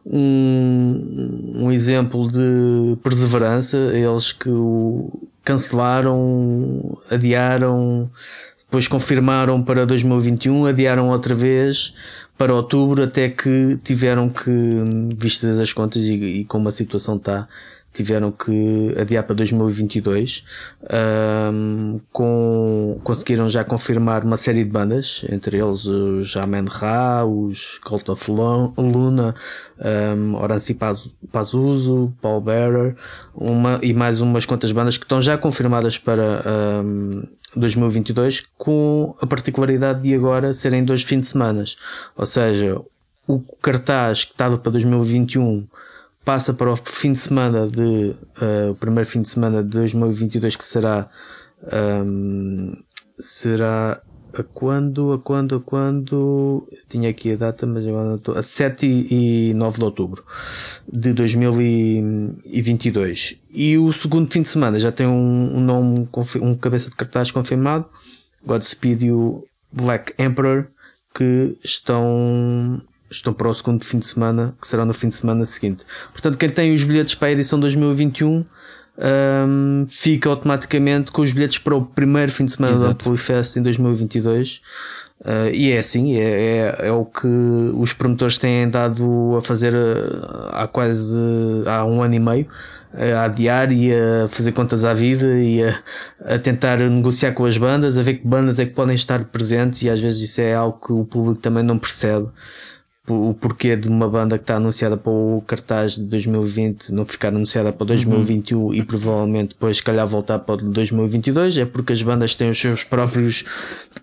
[0.04, 5.10] um, um exemplo de perseverança, eles que o
[5.44, 8.10] cancelaram, adiaram,
[8.58, 11.92] depois confirmaram para 2021, adiaram outra vez
[12.40, 14.50] para outubro, até que tiveram que,
[15.14, 17.46] vistas as contas e, e como a situação está,
[17.92, 20.44] tiveram que adiar para 2022.
[21.53, 27.79] Um, com, conseguiram já confirmar uma série de bandas, entre eles os Amen Ra, os
[27.79, 29.35] Cult of Luna,
[30.16, 30.76] um, Orancy
[31.33, 32.96] Pazuzu, Paul Bearer,
[33.35, 36.44] uma, e mais umas quantas bandas que estão já confirmadas para
[36.85, 37.22] um,
[37.57, 41.64] 2022 com a particularidade de agora serem dois fins de semana.
[42.16, 42.81] Ou seja,
[43.26, 45.66] o cartaz que estava para 2021
[46.24, 50.56] passa para o fim de semana de uh, o primeiro fim de semana de 2022
[50.56, 51.09] que será
[51.62, 52.74] Um,
[53.18, 54.00] será
[54.33, 56.66] a quando, a quando, a quando.
[56.88, 58.35] Tinha aqui a data, mas agora não estou.
[58.37, 60.24] A 7 e 9 de outubro
[60.90, 63.38] de 2022.
[63.50, 66.09] E o segundo fim de semana já tem um, um nome,
[66.40, 67.85] um cabeça de cartaz confirmado:
[68.44, 70.68] Godspeed e o Black Emperor,
[71.14, 75.44] que estão estão para o segundo fim de semana, que será no fim de semana
[75.44, 75.85] seguinte.
[76.12, 78.44] Portanto, quem tem os bilhetes para a edição 2021
[79.01, 83.05] um, fica automaticamente com os bilhetes para o primeiro fim de semana Exato.
[83.05, 84.61] do Amplifest em 2022.
[85.20, 87.27] Uh, e é assim, é, é, é, o que
[87.75, 91.18] os promotores têm dado a fazer uh, há quase
[91.66, 92.46] há um ano e meio,
[92.94, 95.79] a adiar e a fazer contas à vida e a,
[96.25, 99.83] a, tentar negociar com as bandas, a ver que bandas é que podem estar presentes
[99.83, 102.29] e às vezes isso é algo que o público também não percebe
[103.12, 107.29] o porquê de uma banda que está anunciada para o cartaz de 2020 não ficar
[107.29, 108.75] anunciada para 2021 uhum.
[108.75, 112.85] e provavelmente depois se calhar voltar para 2022 é porque as bandas têm os seus
[112.85, 113.44] próprios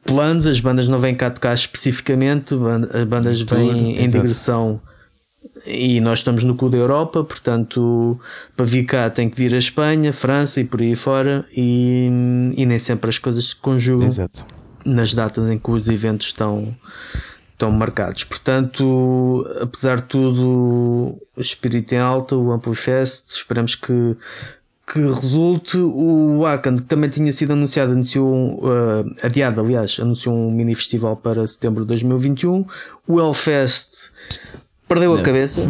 [0.05, 2.55] planos, as bandas não vêm cá tocar especificamente,
[2.93, 4.81] as bandas vêm em digressão
[5.65, 8.19] e nós estamos no cu da Europa, portanto
[8.55, 12.09] para vir cá tem que vir a Espanha, França e por aí fora e,
[12.55, 14.45] e nem sempre as coisas se conjugam Exato.
[14.85, 16.75] nas datas em que os eventos estão
[17.57, 18.23] estão marcados.
[18.23, 24.15] Portanto, apesar de tudo, o espírito em alta, o Amplifest, esperamos que,
[24.85, 25.75] que resulte.
[25.75, 31.17] O Akan, que também tinha sido anunciado, anunciou, uh, adiado, aliás, anunciou um mini festival
[31.17, 32.63] para setembro de 2021.
[33.07, 34.11] O Hellfest
[34.87, 35.67] perdeu a cabeça.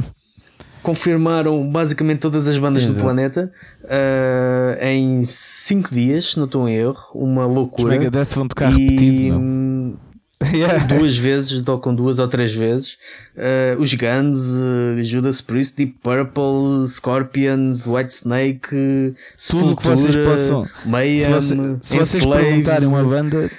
[0.83, 2.99] Confirmaram basicamente todas as bandas Exato.
[2.99, 3.51] do planeta
[3.83, 7.07] uh, em 5 dias, não estou em erro.
[7.13, 7.93] Uma loucura.
[7.93, 8.73] Os Megadeth vão tocar e...
[8.73, 10.06] repetido, não?
[10.53, 10.85] Yeah.
[10.85, 12.97] Duas vezes, tocam duas ou três vezes.
[13.35, 19.15] Uh, os Guns, uh, Judas Priest, Deep Purple, Scorpions, White Snake, uh,
[19.49, 20.67] tudo que vocês possam.
[20.85, 23.49] Mayhem, se, você, se vocês perguntarem uma banda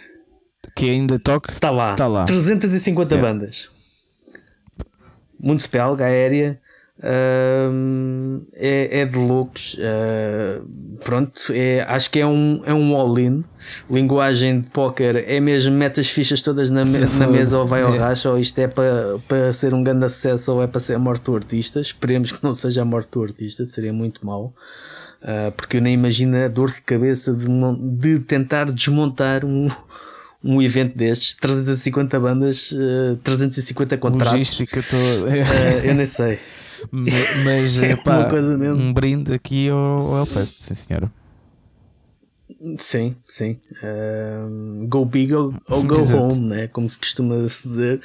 [0.77, 1.97] que ainda toca, está lá.
[1.97, 2.25] Tá lá.
[2.25, 3.33] 350 yeah.
[3.33, 3.69] bandas.
[5.41, 6.61] Municipal, Gaéria,
[6.99, 9.75] Uh, é, é, de loucos.
[9.75, 13.45] Uh, pronto, é, acho que é um, é um all-in.
[13.89, 17.83] Linguagem de póquer é mesmo mete as fichas todas na, me, na mesa ou vai
[17.83, 17.99] ao é.
[17.99, 20.99] racha, ou isto é para, para ser um grande acesso ou é para ser a
[20.99, 21.81] morte do artista.
[21.81, 24.53] Esperemos que não seja a morte do artista, seria muito mau.
[25.23, 27.47] Uh, porque eu nem imagino a dor de cabeça de,
[27.81, 29.69] de tentar desmontar um,
[30.43, 34.33] um evento destes, 350 bandas, uh, 350 contratos.
[34.33, 35.31] Logística toda.
[35.31, 36.41] Uh, eu nem sei.
[36.91, 38.29] Mas, mas é pá,
[38.77, 41.11] um brinde aqui ao, ao Fest, sim senhora.
[42.79, 43.61] Sim, sim.
[43.83, 46.69] Um, go big ou, ou go home, né?
[46.69, 48.01] como se costuma dizer.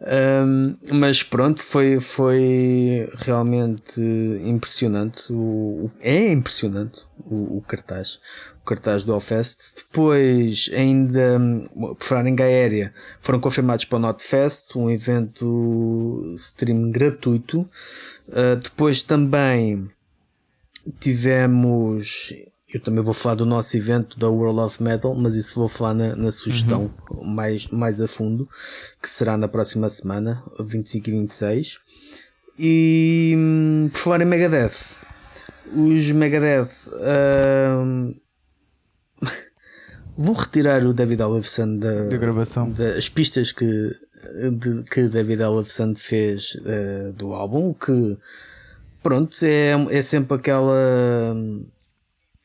[0.00, 4.00] Um, mas pronto, foi, foi realmente
[4.44, 5.32] impressionante.
[5.32, 8.20] O, é impressionante o, o cartaz.
[8.62, 9.74] O cartaz do Allfest.
[9.76, 11.40] Depois, ainda,
[11.74, 17.60] por falar em aérea, foram confirmados para o Notfest, um evento stream gratuito.
[18.28, 19.88] Uh, depois também
[21.00, 22.34] tivemos
[22.72, 25.94] eu também vou falar do nosso evento da World of Metal, mas isso vou falar
[25.94, 27.24] na, na sugestão uhum.
[27.24, 28.46] mais, mais a fundo,
[29.00, 31.78] que será na próxima semana, 25 e 26.
[32.58, 34.96] E hum, por falar em Megadeth,
[35.74, 38.14] os Megadeth uh,
[40.16, 43.64] vão retirar o David Ellefson da, da gravação, das pistas que,
[44.52, 48.18] de, que David Ellefson fez uh, do álbum, que
[49.02, 51.64] pronto, é, é sempre aquela hum,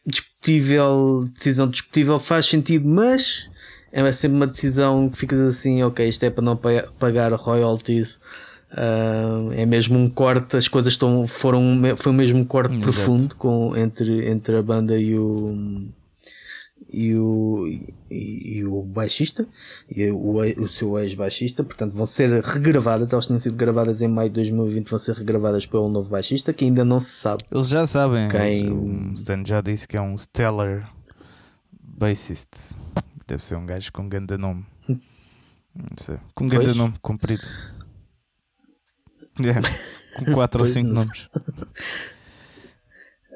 [0.06, 3.50] discutível, decisão discutível, faz sentido, mas
[3.92, 6.60] é sempre uma decisão que ficas assim, ok, isto é para não
[7.00, 8.20] pagar royalties.
[8.72, 12.92] Uh, é mesmo um corte, as coisas estão, foram, foi o mesmo corte Exato.
[12.92, 15.88] profundo com, entre, entre a banda e o,
[16.92, 17.68] e o,
[18.10, 19.48] e, e o baixista
[19.90, 24.30] e o, o seu ex-baixista, portanto vão ser regravadas, elas tinham sido gravadas em maio
[24.30, 27.44] de 2020, vão ser regravadas pelo novo baixista que ainda não se sabe.
[27.52, 28.72] Eles já sabem, quem...
[28.72, 30.88] o Stan já disse que é um stellar
[31.82, 32.50] bassist,
[33.28, 34.66] deve ser um gajo com grande nome.
[34.88, 36.18] Não sei.
[36.36, 37.48] Com grande nome comprido.
[39.40, 39.68] Yeah.
[40.20, 41.28] Com 4 ou 5 nomes.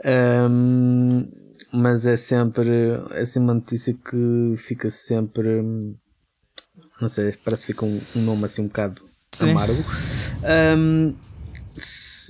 [0.05, 1.27] Um,
[1.77, 2.69] mas é sempre
[3.11, 5.63] é uma notícia que fica sempre
[6.99, 9.51] não sei, parece que fica um, um nome assim um bocado Sim.
[9.51, 9.83] amargo.
[10.77, 11.13] Um,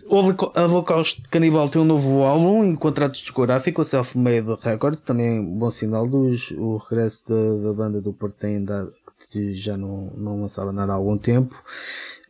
[0.10, 5.58] o Holocausto Canibal tem um novo álbum em contrato discográfico, a Self-Made Records, também um
[5.58, 8.92] bom sinal dos, o regresso da, da banda do Porto tem dado,
[9.32, 11.62] que já não, não lançava nada há algum tempo.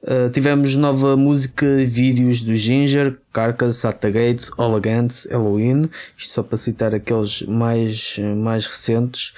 [0.04, 6.58] Uh, tivemos nova música vídeos do Ginger, Carcass, Sata Gates, All Halloween, isto só para
[6.58, 9.34] citar aqueles mais, mais recentes.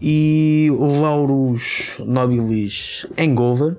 [0.00, 3.76] E o Laurus Nobilis Hangover,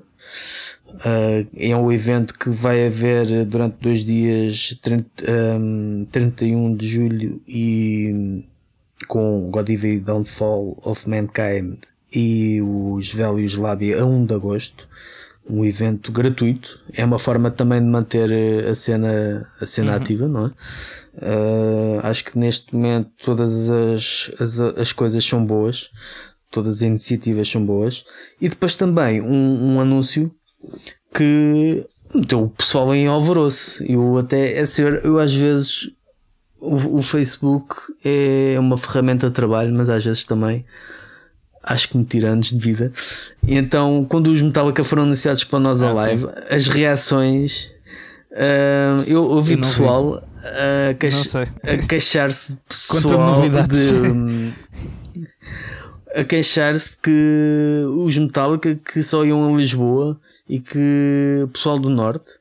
[0.96, 5.24] Uh, é um evento que vai haver durante dois dias, 30,
[5.60, 8.44] um, 31 de julho e
[9.06, 11.80] com God Evil Downfall of Mankind
[12.16, 14.88] e os Velhos Labia a 1 de agosto.
[15.48, 16.80] Um evento gratuito.
[16.94, 19.96] É uma forma também de manter a cena, a cena uhum.
[19.98, 20.50] ativa, não é?
[21.18, 25.90] Uh, acho que neste momento todas as, as, as coisas são boas.
[26.50, 28.04] Todas as iniciativas são boas.
[28.40, 30.34] E depois também um, um anúncio
[31.14, 33.84] que meteu o pessoal em alvoroço.
[33.84, 35.92] Eu até, é ser, eu às vezes
[36.58, 40.64] o, o, Facebook é uma ferramenta de trabalho, mas às vezes também
[41.66, 42.92] acho que me tira anos de vida.
[43.46, 46.30] E então, quando os Metallica foram anunciados para nós a ah, live, sim.
[46.48, 47.70] as reações
[48.32, 54.52] uh, eu ouvi eu pessoal a, queix a queixar-se pessoal de
[56.14, 61.90] a queixar-se que os Metallica que só iam a Lisboa e que o pessoal do
[61.90, 62.32] Norte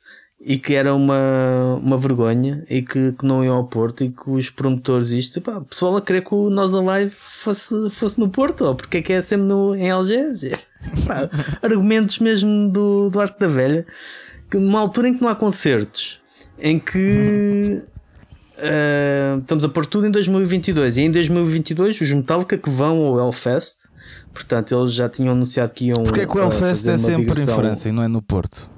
[0.47, 4.29] e que era uma, uma vergonha e que, que não iam ao Porto e que
[4.29, 8.29] os promotores isto, pá, o pessoal a querer que o Nós Alive fosse, fosse no
[8.29, 10.59] Porto, ou porque é que é sempre no, em Algésia.
[11.07, 11.27] Pá,
[11.63, 13.87] argumentos mesmo do, do Arco da Velha,
[14.51, 16.21] que numa altura em que não há concertos,
[16.59, 17.81] em que
[18.59, 23.17] uh, estamos a pôr tudo em 2022 e em 2022 os Metallica que vão ao
[23.17, 23.89] Hellfest
[24.31, 26.03] Portanto, eles já tinham anunciado que iam.
[26.03, 27.53] Porque é que o Hellfest é sempre digressão...
[27.53, 28.74] em França e não é no Porto?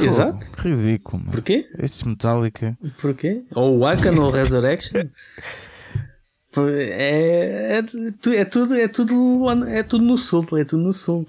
[0.00, 0.46] Exato.
[0.58, 1.20] Ridículo.
[1.20, 1.32] Mano.
[1.32, 1.68] Porquê?
[1.78, 2.76] Estes Metallica.
[3.00, 3.44] Porquê?
[3.54, 5.08] Ou o Akan ou Resurrection.
[6.56, 11.26] É, é, é, tudo, é, tudo, é tudo no sul, é tudo no sul.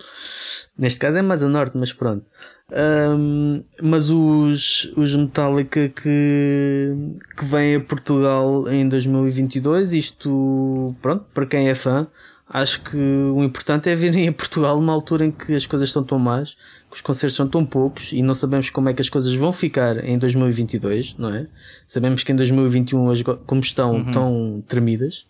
[0.77, 2.25] Neste caso é mais a norte, mas pronto.
[2.71, 6.93] Um, mas os, os Metallica que,
[7.37, 12.07] que vêm a Portugal em 2022, isto, pronto, para quem é fã,
[12.47, 16.03] acho que o importante é virem a Portugal numa altura em que as coisas estão
[16.03, 16.55] tão más,
[16.89, 19.51] que os concertos são tão poucos e não sabemos como é que as coisas vão
[19.51, 21.47] ficar em 2022, não é?
[21.85, 24.11] Sabemos que em 2021 as, como estão uhum.
[24.11, 25.25] tão tremidas.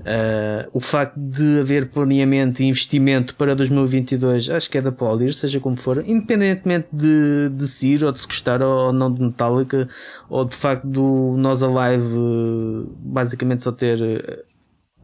[0.00, 5.32] Uh, o facto de haver planeamento e investimento para 2022 acho que é da aplaudir,
[5.32, 9.22] seja como for, independentemente de, de se ir ou de se gostar ou não de
[9.22, 9.88] Metallica,
[10.28, 14.44] ou de facto do Nós Alive basicamente só ter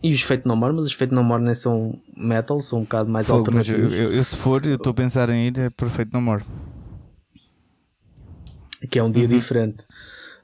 [0.02, 2.82] e os Fate No More, mas os Fate No More nem são metal, são um
[2.82, 3.92] bocado mais Fogo, alternativos.
[3.92, 6.42] Eu, eu, se for, eu estou a pensar em ir é por Fate No More.
[8.90, 9.28] Que é um dia uhum.
[9.28, 9.84] diferente.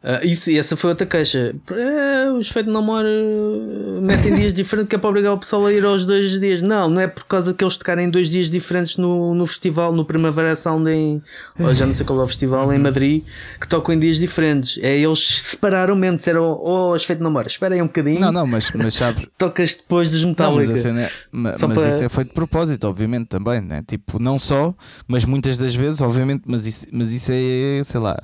[0.07, 1.53] Uh, isso, essa foi outra queixa.
[1.69, 5.73] É, os No More uh, metem dias diferentes que é para obrigar o pessoal a
[5.73, 6.63] ir aos dois dias.
[6.63, 10.05] Não, não é por causa que eles tocarem dois dias diferentes no, no festival, no
[10.05, 11.21] Primavera Sound em.
[11.59, 13.25] Ou já não sei qual é o festival, em Madrid,
[13.61, 14.79] que tocam em dias diferentes.
[14.81, 18.21] É, eles separaram mesmo, disseram, oh, os Fate No More, esperem um bocadinho.
[18.21, 19.27] Não, não, mas, mas sabes.
[19.37, 20.67] Tocas depois dos Metallica.
[20.67, 21.89] Não, mas, cena, é, mas, mas para...
[21.89, 23.83] isso é feito de propósito, obviamente, também, né?
[23.85, 24.73] Tipo, não só,
[25.09, 28.17] mas muitas das vezes, obviamente, mas isso, mas isso é, sei lá,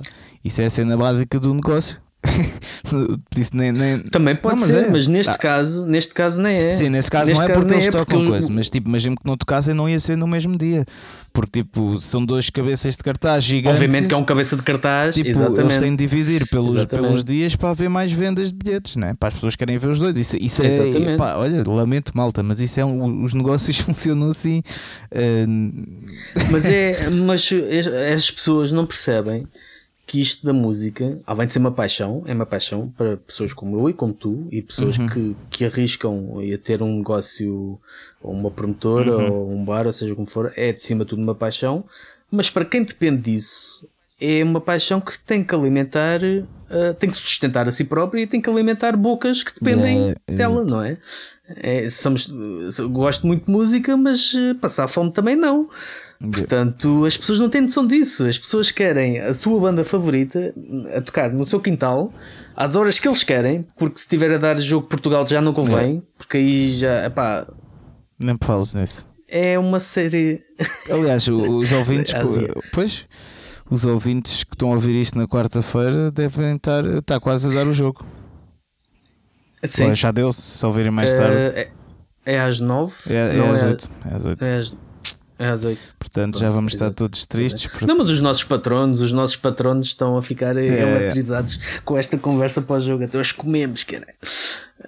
[0.43, 2.03] isso é a cena básica do negócio.
[3.37, 3.99] Isso nem, nem...
[4.03, 4.89] Também pode não, mas ser, é.
[4.89, 5.37] mas neste, ah.
[5.37, 6.71] caso, neste caso nem é.
[6.71, 8.27] Sim, nesse caso neste não é porque eles é tocam porque...
[8.29, 10.85] coisa, mas tipo, imagino que não tocassem não ia ser no mesmo dia.
[11.33, 13.81] Porque tipo, são duas cabeças de cartaz gigantes.
[13.81, 15.59] Obviamente que é um cabeça de cartaz, tipo, exatamente.
[15.59, 19.15] eles têm de dividir pelos, pelos dias para haver mais vendas de bilhetes, né?
[19.19, 20.15] para as pessoas que querem ver os dois.
[20.17, 24.63] Isso, isso é, pá, olha, lamento malta, mas isso é um, os negócios funcionam assim.
[25.11, 25.83] Uh...
[26.51, 27.49] Mas é, mas
[28.15, 29.47] as pessoas não percebem
[30.05, 33.79] que isto da música, além de ser uma paixão, é uma paixão para pessoas como
[33.79, 35.07] eu e como tu, e pessoas uhum.
[35.07, 37.79] que, que arriscam a ter um negócio,
[38.21, 39.31] ou uma promotora, uhum.
[39.31, 41.85] ou um bar, ou seja como for, é de cima de tudo uma paixão,
[42.29, 43.87] mas para quem depende disso,
[44.19, 48.27] é uma paixão que tem que alimentar, uh, tem que sustentar a si própria e
[48.27, 50.97] tem que alimentar bocas que dependem é, dela, não é?
[51.57, 52.27] é somos,
[52.91, 55.69] gosto muito de música, mas uh, passar fome também não.
[56.31, 58.25] Portanto, as pessoas não têm noção disso.
[58.25, 60.53] As pessoas querem a sua banda favorita
[60.95, 62.13] a tocar no seu quintal
[62.55, 65.97] às horas que eles querem, porque se tiver a dar jogo Portugal já não convém,
[65.97, 66.01] é.
[66.17, 67.45] porque aí já, epá.
[68.17, 69.05] Nem falas nisso.
[69.27, 70.41] É uma série.
[70.89, 72.13] Aliás, os ouvintes.
[72.71, 73.05] pois,
[73.69, 76.85] os ouvintes que estão a ouvir isto na quarta-feira devem estar.
[76.85, 78.05] Está quase a dar o jogo.
[79.65, 79.89] Sim.
[79.89, 81.35] Pô, já deu, se ouvirem mais tarde.
[81.35, 81.71] É,
[82.25, 82.93] é às nove?
[83.09, 83.89] É, é às é oito.
[84.09, 84.45] É às oito.
[85.39, 85.49] É às...
[85.49, 85.79] É às 8.
[85.99, 87.67] Portanto, já vamos estar todos tristes.
[87.67, 87.85] Porque...
[87.85, 90.65] Não, mas os nossos patronos, os nossos patronos estão a ficar É.
[90.65, 93.03] eletrizados com esta conversa pós-jogo.
[93.03, 94.07] Até hoje comemos, cara.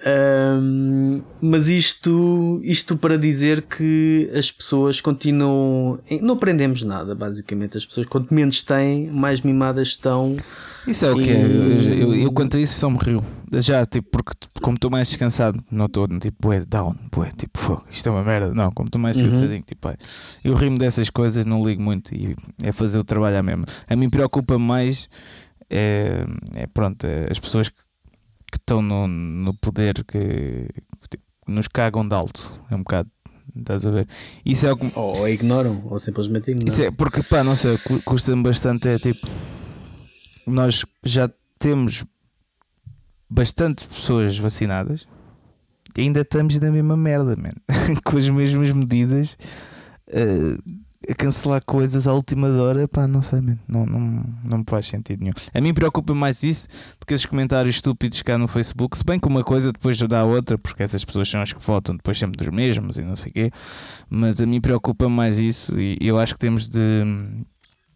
[0.05, 5.99] Ahm, mas isto, isto para dizer que as pessoas continuam.
[6.21, 7.77] Não aprendemos nada, basicamente.
[7.77, 10.37] As pessoas, quanto menos têm, mais mimadas estão.
[10.87, 11.41] Isso é o que é.
[11.43, 13.23] Eu, eu, eu quanto a isso só me rio.
[13.53, 17.85] Já, tipo, porque como estou mais descansado, não estou tipo, bué, down, bué, tipo, fogo,
[17.89, 18.53] isto é uma merda.
[18.53, 19.23] Não, como estou mais Uhum.
[19.23, 19.95] descansadinho, tipo, ai,
[20.43, 23.65] eu rimo dessas coisas, não ligo muito e é fazer o trabalho à mesma.
[23.87, 25.09] A mim preocupa mais,
[25.69, 26.23] é,
[26.55, 27.75] é pronto, é as pessoas que,
[28.51, 30.19] que estão no, no poder que,
[31.01, 32.59] que, tipo, nos cagam de alto.
[32.69, 33.09] É um bocado,
[33.55, 34.07] estás a ver?
[34.45, 36.67] Isso é o que, Ou, ou ignoram, ou simplesmente ignoram.
[36.67, 38.87] isso é, porque pá, não sei, cu- custa-me bastante.
[38.87, 39.27] É tipo,
[40.45, 41.29] nós já
[41.59, 42.05] temos
[43.29, 45.07] bastante pessoas vacinadas
[45.97, 47.75] e ainda estamos na mesma merda, man.
[48.03, 49.37] com as mesmas medidas
[50.07, 50.57] eh,
[51.09, 52.87] a cancelar coisas à última hora.
[52.87, 53.57] Pá, não sei, man.
[53.67, 55.33] Não, não, não me faz sentido nenhum.
[55.53, 56.67] A mim preocupa mais isso
[56.99, 58.97] do que esses comentários estúpidos cá no Facebook.
[58.97, 61.63] Se bem que uma coisa depois dá a outra, porque essas pessoas são as que
[61.63, 63.51] votam depois sempre dos mesmos e não sei o quê.
[64.09, 67.03] Mas a mim preocupa mais isso e eu acho que temos de,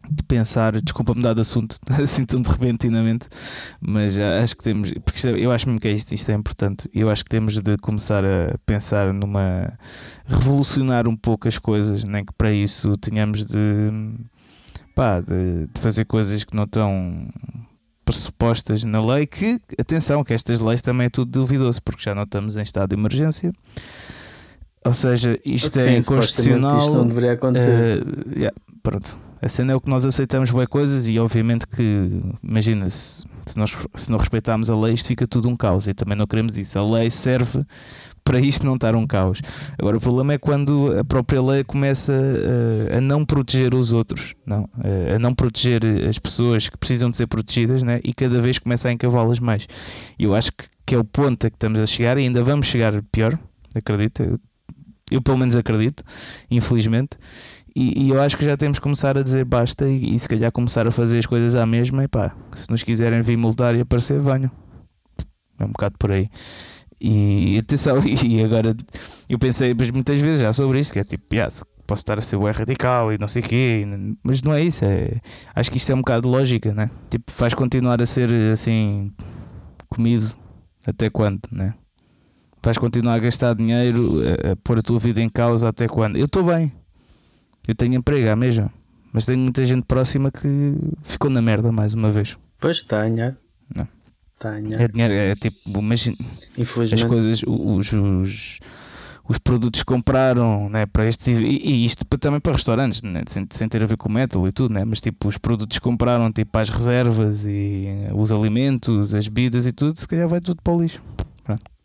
[0.08, 3.26] de pensar, desculpa mudar de assunto assim tão de repentinamente,
[3.80, 6.88] mas acho que temos, porque é- eu acho mesmo que é isto, isto é importante,
[6.94, 9.72] eu acho que temos de começar a pensar numa
[10.26, 13.90] revolucionar um pouco as coisas, nem que para isso tenhamos de
[14.94, 17.28] pá, de, de fazer coisas que não estão
[18.04, 22.24] pressupostas na lei, que atenção, que estas leis também é tudo duvidoso, porque já não
[22.24, 23.52] estamos em estado de emergência.
[24.84, 26.78] Ou seja, isto Sim, é inconstitucional.
[26.78, 27.70] Isto não deveria acontecer.
[27.70, 29.18] Eh, yeah, pronto.
[29.42, 33.24] A cena é o que nós aceitamos boas coisas e obviamente que imagina se,
[33.56, 36.58] nós, se não respeitarmos a lei isto fica tudo um caos e também não queremos
[36.58, 36.78] isso.
[36.78, 37.64] A lei serve
[38.24, 39.40] para isto não estar um caos.
[39.78, 44.34] Agora o problema é quando a própria lei começa eh, a não proteger os outros,
[44.46, 48.00] não, Eh, a não proteger as pessoas que precisam de ser protegidas né?
[48.02, 49.66] e cada vez começa a encavá-las mais.
[50.18, 52.42] E eu acho que, que é o ponto a que estamos a chegar e ainda
[52.42, 53.38] vamos chegar pior,
[53.74, 54.38] acredita?
[55.10, 56.02] Eu, pelo menos acredito,
[56.50, 57.16] infelizmente.
[57.74, 60.28] E, e eu acho que já temos que começar a dizer basta e, e se
[60.28, 62.04] calhar começar a fazer as coisas à mesma.
[62.04, 64.50] E pá, se nos quiserem vir multar e aparecer, venham.
[65.58, 66.28] É um bocado por aí.
[67.00, 68.76] E atenção, e agora
[69.28, 71.50] eu pensei mas muitas vezes já sobre isto, que é tipo, yeah,
[71.86, 74.62] posso estar a ser bué radical e não sei o quê, e mas não é
[74.62, 74.84] isso.
[74.84, 75.20] É,
[75.54, 76.90] acho que isto é um bocado de lógica, né?
[77.08, 79.10] Tipo, faz continuar a ser assim
[79.88, 80.30] comido
[80.86, 81.74] até quando, né?
[82.62, 86.16] Vais continuar a gastar dinheiro, a, a pôr a tua vida em causa até quando?
[86.16, 86.72] Eu estou bem,
[87.66, 88.70] eu tenho emprego, é mesmo,
[89.12, 92.36] mas tenho muita gente próxima que ficou na merda mais uma vez.
[92.58, 93.36] Pois está a ganhar.
[93.74, 93.88] Não.
[94.34, 94.80] Está a ganhar.
[94.80, 96.16] É dinheiro, é tipo, imagina,
[96.58, 98.58] as coisas, os, os,
[99.26, 103.46] os produtos que compraram né, para estes e, e isto também para restaurantes, né, sem,
[103.48, 105.82] sem ter a ver com o metal e tudo, né, mas tipo, os produtos que
[105.82, 110.40] compraram tipo as reservas e eh, os alimentos, as bebidas e tudo, se calhar vai
[110.40, 111.00] tudo para o lixo.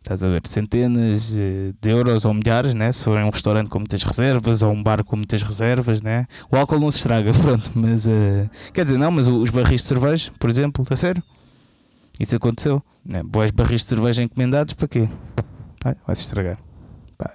[0.06, 2.92] Estás a ver centenas eh, de euros ou milhares, né?
[2.92, 6.28] se for um restaurante com muitas reservas ou um bar com muitas reservas, né?
[6.52, 9.82] o álcool não se estraga, pronto, mas eh, quer dizer, não, mas o- os barris
[9.82, 11.24] de cerveja, por exemplo, a sério,
[12.20, 12.84] isso aconteceu.
[13.04, 13.24] Né?
[13.24, 15.10] Boas barris de cerveja encomendados para quê?
[15.84, 16.60] Vai, se estragar.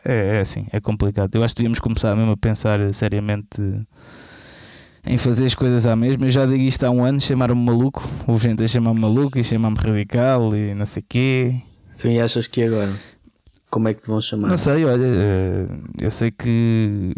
[0.04, 1.34] É, é assim, é complicado.
[1.34, 3.60] Eu acho que devíamos começar mesmo a pensar seriamente
[5.04, 6.26] em fazer as coisas à mesma.
[6.26, 8.08] Eu já digo isto há um ano, chamaram-me maluco.
[8.28, 11.62] Houve gente a chamar-me maluco e chamar-me radical e não sei quê.
[12.01, 12.92] Tu e achas que agora?
[13.70, 14.48] Como é que te vão chamar?
[14.48, 15.66] Não sei, olha, eh,
[16.01, 17.14] eu sei que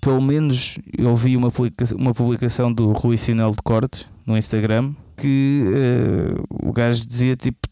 [0.00, 4.92] pelo menos eu vi uma publicação, uma publicação do Rui Sinel de Cortes no Instagram
[5.16, 7.68] que eh, o gajo dizia tipo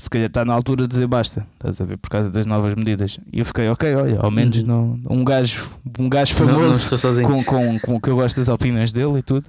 [0.00, 2.72] se calhar está na altura de dizer basta, estás a ver, por causa das novas
[2.74, 3.18] medidas.
[3.32, 4.64] E eu fiquei, ok, olha, ao menos Uhum.
[4.66, 5.68] não, um gajo,
[5.98, 7.26] um gajo Não, não famoso estou sozinho.
[7.28, 9.44] com, com, com que eu gosto das opiniões dele e tudo,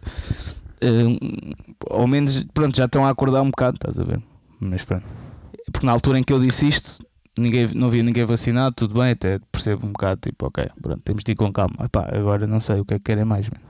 [0.82, 1.04] eh,
[1.90, 4.20] ao menos pronto, já estão a acordar um bocado, estás a ver?
[4.60, 5.06] Mas pronto.
[5.72, 7.00] Porque na altura em que eu disse isto,
[7.38, 11.24] ninguém, não havia ninguém vacinado, tudo bem, até percebo um bocado, tipo, ok, pronto, temos
[11.24, 11.76] de ir com calma.
[11.86, 13.64] Epá, agora não sei o que é que querem mais, mano.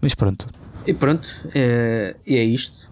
[0.00, 0.46] Mas pronto,
[0.86, 2.88] E pronto, é, e é isto.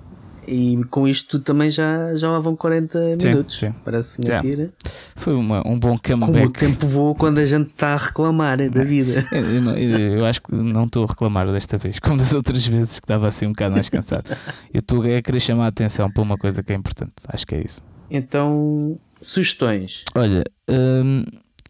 [0.49, 3.59] E com isto tudo também já, já lá vão 40 Sim, minutos.
[3.59, 3.75] sim.
[3.85, 4.73] Parece mentira.
[5.17, 6.53] foi uma, um bom Como o comeback.
[6.61, 9.27] tempo voa quando a gente está a reclamar da vida.
[9.33, 9.45] Eu,
[9.77, 13.05] eu- eu acho que não estou a reclamar desta vez, como das outras vezes que
[13.05, 14.31] estava assim um bocado mais cansado.
[14.73, 17.13] Eu estou a querer chamar a atenção para uma coisa que é importante.
[17.27, 17.83] Acho que é isso.
[18.11, 20.05] Então, sugestões.
[20.15, 21.25] Olha, hum,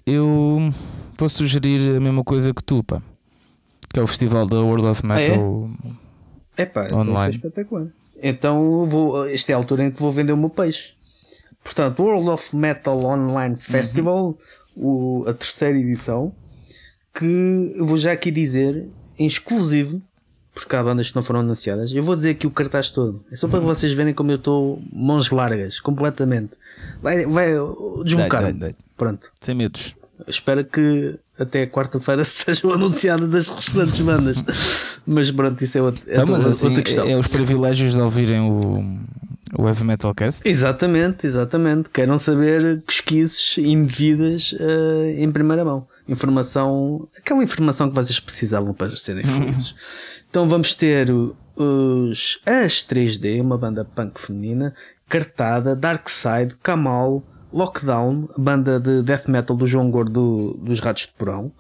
[0.07, 0.73] eu
[1.19, 3.03] vou sugerir a mesma coisa que tu, pá.
[3.93, 5.31] Que é o festival da World of Ah, é?
[5.31, 5.71] Metal.
[6.59, 7.35] Epá, então é Online.
[7.37, 7.87] espetacular.
[8.23, 10.95] Então, vou, esta é a altura em que vou vender o meu peixe.
[11.63, 14.39] Portanto, World of Metal Online Festival,
[14.75, 16.33] o- a terceira edição,
[17.15, 20.01] que eu vou já aqui dizer, em exclusivo,
[20.57, 23.23] porque há bandas que não foram anunciadas, eu vou dizer aqui o cartaz todo.
[23.31, 26.53] É só para vocês verem como eu estou mãos largas, completamente.
[27.03, 27.53] Vai, vai
[28.03, 28.75] deslocar-me.
[28.97, 29.31] Pronto.
[29.39, 29.95] Sem medos.
[30.27, 34.43] Espero que até quarta-feira sejam anunciadas as restantes bandas.
[35.07, 37.07] mas pronto, isso é outra, é então, outra, assim, outra questão.
[37.07, 38.99] É os privilégios de ouvirem o,
[39.59, 40.47] o Heavy Metal Cast?
[40.49, 41.89] Exatamente, exatamente.
[41.91, 45.87] Queiram saber pesquisas indevidas uh, em primeira mão.
[46.09, 49.75] Informação, aquela informação que vocês precisavam para serem felizes.
[50.29, 54.75] então vamos ter os As 3D, uma banda punk feminina,
[55.09, 61.13] Cartada, Dark Side, Kamal, Lockdown, banda de death metal do João Gordo dos Ratos de
[61.15, 61.53] Porão,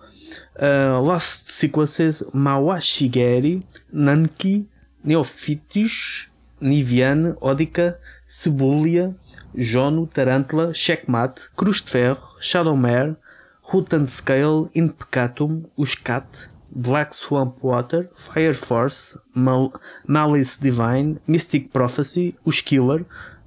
[0.56, 4.68] uh, Lost Sequences, Mawashigeri, Nanki,
[5.02, 6.28] Neophytis,
[6.60, 9.14] Niviane, Odica, Cebulia,
[9.54, 13.16] Jono, Tarantula, Checkmate, Cruz de Ferro, Shadowmare,
[13.62, 19.72] Rutan Scale, Impecatum, Os Cat, Black Swamp Water, Fire Force, Mal
[20.06, 23.04] Malice Divine, Mystic Prophecy, Os Killer,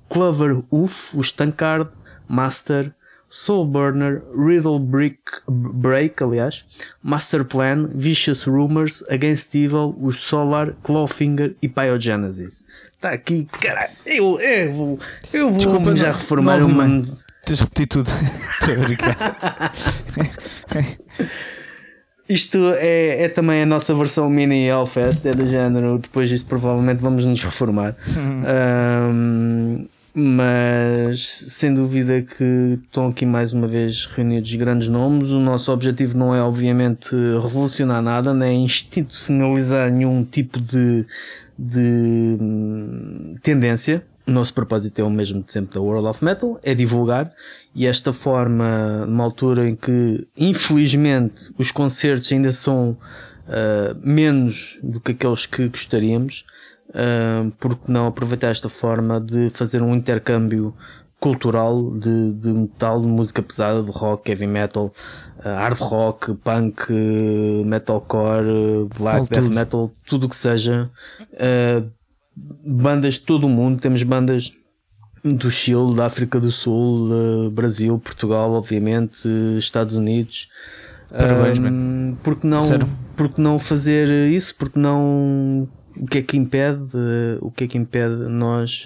[0.10, 1.89] Clover Oof, Os Tankard,
[2.28, 2.93] Master,
[3.30, 6.65] Soul Burner, Riddle Brick, Break, aliás,
[7.03, 12.65] Master Plan, Vicious Rumors, Against Evil, os Solar, Clawfinger e Pyogenesis.
[12.95, 14.99] Está aqui, caralho, eu, eu vou,
[15.32, 17.09] eu vou Desculpa, já não, reformar não, o mundo.
[17.45, 18.09] Tens de repetir tudo.
[22.27, 25.97] Isto é, é também a nossa versão mini Hellfest, é do género.
[25.97, 27.95] Depois disto, provavelmente vamos nos reformar.
[28.15, 35.32] um, mas sem dúvida que estão aqui mais uma vez reunidos grandes nomes.
[35.32, 37.10] O nosso objetivo não é, obviamente,
[37.41, 41.05] revolucionar nada, nem institucionalizar nenhum tipo de,
[41.57, 44.03] de hum, tendência.
[44.28, 47.34] O nosso propósito é o mesmo de sempre da World of Metal, é divulgar
[47.74, 52.91] e esta forma, numa altura em que infelizmente os concertos ainda são
[53.47, 56.45] uh, menos do que aqueles que gostaríamos,
[56.89, 60.73] uh, porque não aproveitar esta forma de fazer um intercâmbio
[61.19, 64.93] cultural de, de metal, de música pesada, de rock, heavy metal,
[65.39, 66.91] uh, hard rock, punk,
[67.65, 70.89] metalcore, black, death metal, tudo o que seja.
[71.33, 71.89] Uh,
[72.65, 74.53] bandas de todo o mundo, temos bandas
[75.23, 79.27] do Chile, da África do Sul, uh, Brasil, Portugal, obviamente,
[79.57, 80.47] Estados Unidos.
[81.09, 82.61] Parabéns, um, porque não,
[83.17, 84.55] porque não fazer isso?
[84.55, 85.67] Porque não
[86.00, 86.97] o que é que impede,
[87.41, 88.86] o que é que impede nós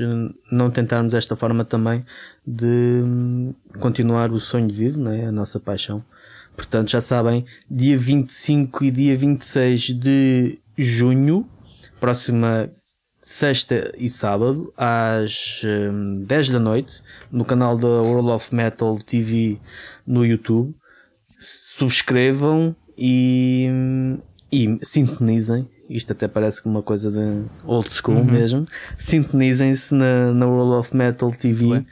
[0.52, 2.04] não tentarmos esta forma também
[2.46, 3.04] de
[3.80, 5.26] continuar o sonho vivo, é?
[5.26, 6.04] a nossa paixão.
[6.56, 11.48] Portanto, já sabem, dia 25 e dia 26 de junho,
[12.00, 12.70] próxima
[13.22, 15.62] sexta e sábado, às
[16.26, 17.02] 10 da noite,
[17.32, 19.60] no canal da World of Metal TV
[20.06, 20.76] no YouTube.
[21.40, 23.68] Subscrevam e,
[24.52, 28.26] e sintonizem isto até parece uma coisa de old school uhum.
[28.26, 28.68] mesmo,
[28.98, 31.86] sintonizem-se na, na World of Metal TV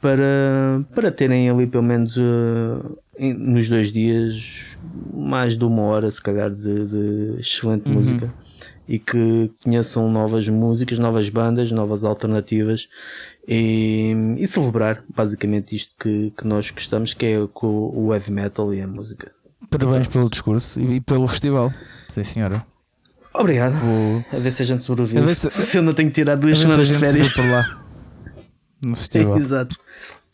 [0.00, 4.76] para, para terem ali pelo menos uh, nos dois dias
[5.12, 7.94] mais de uma hora, se calhar, de, de excelente uhum.
[7.94, 8.32] música
[8.88, 12.88] e que conheçam novas músicas, novas bandas, novas alternativas
[13.46, 18.72] e, e celebrar basicamente isto que, que nós gostamos, que é o, o heavy metal
[18.72, 19.30] e a música.
[19.68, 21.70] Parabéns pelo discurso e, e pelo festival,
[22.08, 22.64] sim senhora.
[23.34, 23.74] Obrigado.
[23.74, 24.24] Vou...
[24.32, 25.34] A ver se a gente sobrevive.
[25.34, 25.50] Se...
[25.50, 25.78] se...
[25.78, 27.28] eu não tenho que tirar duas semanas de férias.
[27.28, 27.82] por lá.
[28.82, 29.38] No festival.
[29.38, 29.76] Exato.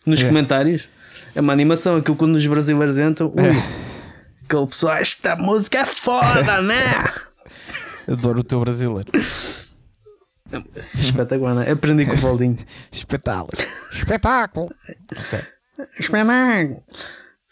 [0.07, 0.27] Nos é.
[0.27, 0.89] comentários.
[1.35, 1.97] É uma animação.
[1.97, 3.33] Aquilo quando os brasileiros entram.
[3.35, 3.85] Ui, é.
[4.45, 7.13] Aquele pessoal, esta música é foda, né?
[8.07, 9.11] Adoro o teu brasileiro.
[10.95, 11.71] Espetacular, né?
[11.71, 12.59] Aprendi com o Valdinho.
[12.93, 13.51] Espetáculo.
[13.93, 14.71] Espetáculo.
[15.11, 15.41] okay.
[15.99, 16.83] Espetáculo.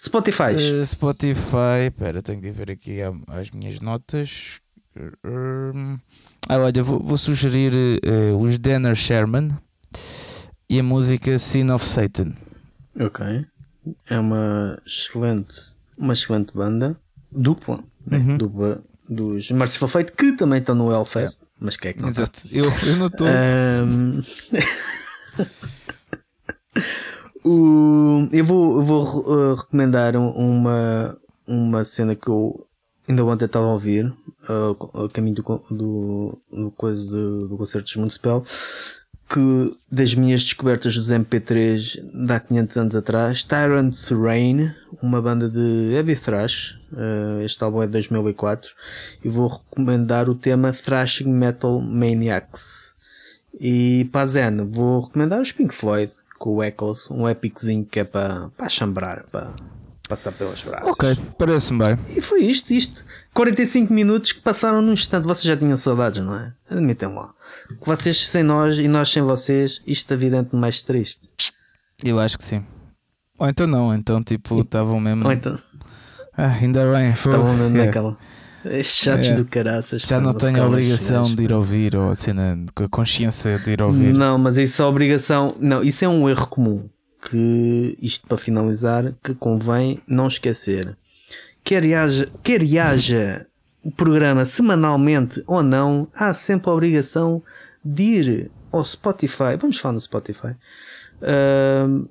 [0.01, 0.55] Spotify.
[0.55, 1.87] Uh, Spotify.
[1.87, 4.61] Espera, tenho que ver aqui as minhas notas.
[6.49, 7.73] Ah, olha, vou, vou sugerir
[8.05, 9.51] uh, os Danner Sherman
[10.69, 12.33] e a música Sin of Satan.
[13.01, 13.47] Ok.
[14.09, 15.55] É uma excelente,
[15.97, 16.97] uma excelente banda.
[17.31, 17.83] Dupla.
[18.07, 18.19] Né?
[18.19, 18.37] Uhum.
[18.39, 21.41] Dupla dos Merciful Fate que também estão no Hellfest.
[21.43, 21.47] É.
[21.61, 22.23] Mas que é que não tá?
[22.23, 22.49] Exato.
[22.51, 23.27] Eu, eu não estou.
[23.27, 24.23] Um...
[27.45, 32.67] Eu vou, eu vou uh, recomendar uma, uma cena que eu
[33.09, 34.13] ainda ontem estava a ouvir
[34.49, 38.45] uh, a caminho do, do, do coisa do, do concerto de Municipal
[39.33, 45.49] que das minhas descobertas dos MP3 de há 500 anos atrás, Tyrant's Reign, uma banda
[45.49, 48.71] de heavy thrash, uh, este álbum é de 2004,
[49.25, 52.95] e vou recomendar o tema Thrashing Metal Maniacs.
[53.59, 58.01] E para a Zen, vou recomendar os Pink Floyd, com o Echoes, um epiczinho que
[58.01, 59.55] é para, para chambrar, para,
[60.09, 60.89] passar pelas braças.
[60.91, 61.99] Ok, parece-me bem.
[62.17, 63.05] E foi isto, isto.
[63.35, 65.25] 45 minutos que passaram num instante.
[65.27, 66.53] Vocês já tinham saudades, não é?
[66.71, 67.31] Admitem lá.
[67.81, 71.31] Que vocês sem nós e nós sem vocês, isto é evidente mais triste.
[72.05, 72.65] Eu acho que sim.
[73.39, 75.25] Ou então não, então tipo, estavam mesmo.
[75.25, 75.59] Ou então,
[76.37, 77.33] Ah, ainda bem, foi.
[77.33, 77.87] estavam mesmo É.
[77.87, 78.17] naquela.
[78.85, 79.35] Chatos É.
[79.35, 80.03] do caraças.
[80.03, 83.71] Já não tenho a obrigação de ir ouvir, ou a cena, com a consciência de
[83.73, 84.15] ir ouvir.
[84.15, 85.57] Não, mas isso é obrigação.
[85.59, 86.89] Não, isso é um erro comum.
[87.31, 90.97] Que isto para finalizar, que convém não esquecer.
[91.63, 93.47] Quer haja, quer haja
[93.85, 97.43] o programa semanalmente ou não, há sempre a obrigação
[97.85, 99.57] de ir ao Spotify.
[99.61, 100.55] Vamos falar no Spotify.
[101.23, 102.07] Ahm,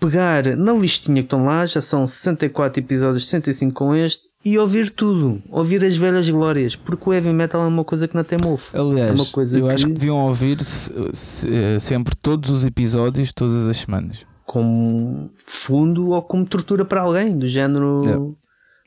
[0.00, 4.90] pegar na listinha que estão lá, já são 64 episódios, 65 com este, e ouvir
[4.90, 5.40] tudo.
[5.50, 6.74] Ouvir as velhas glórias.
[6.74, 8.76] Porque o heavy metal é uma coisa que não tem mofo.
[8.76, 12.64] Aliás, É uma coisa eu acho que- que deviam ouvir se- se- sempre todos os
[12.64, 14.26] episódios, todas as semanas.
[14.44, 18.36] Como fundo ou como tortura para alguém, do género.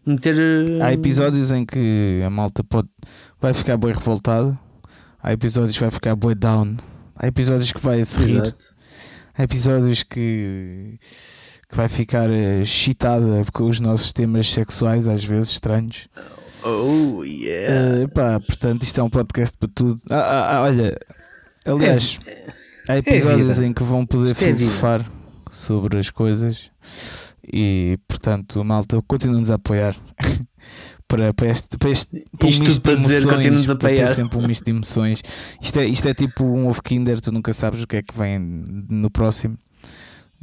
[0.06, 0.36] Meter.
[0.40, 2.88] eh, Há episódios em que a malta pode,
[3.42, 4.58] vai ficar bem revoltada,
[5.22, 6.76] há episódios que vai ficar bem down,
[7.16, 8.66] há episódios que vai se rir, Exato.
[9.36, 11.00] há episódios que,
[11.68, 16.08] que vai ficar eh, excitada com os nossos temas sexuais, às vezes estranhos.
[16.64, 18.02] Oh, yeah.
[18.04, 20.00] Eh, pá, portanto, isto é um podcast para tudo.
[20.12, 20.96] Ah, ah, ah, olha,
[21.66, 22.20] aliás,
[22.88, 23.68] há episódios vida.
[23.68, 25.06] em que vão poder Isto é filosofar
[25.56, 26.70] sobre as coisas
[27.52, 29.96] e, portanto, malta, continua-nos a apoiar
[31.08, 33.76] para, para este, para este para um Isto misto tudo para de dizer, emoções, a
[33.76, 34.16] para ter apoiar.
[34.16, 35.22] sempre um misto de emoções.
[35.62, 38.18] Isto é, isto é tipo um ovo Kinder, tu nunca sabes o que é que
[38.18, 39.58] vem no próximo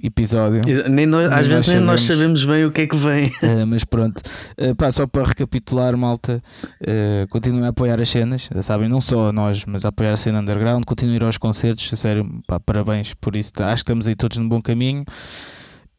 [0.02, 0.60] episódio.
[0.88, 2.44] Nem nós, às vezes nem nós sabemos.
[2.44, 3.26] bem o que é que vem.
[3.26, 4.22] Uh, mas pronto,
[4.58, 6.42] Uh, pá, só para recapitular, malta,
[6.82, 10.16] uh, continuem a apoiar as cenas, sabem, não só a nós, mas a apoiar a
[10.16, 13.72] cena underground, continuem a ir aos concertos, a sério, pá, parabéns por isso, tá?
[13.72, 15.04] acho que estamos aí todos no bom caminho.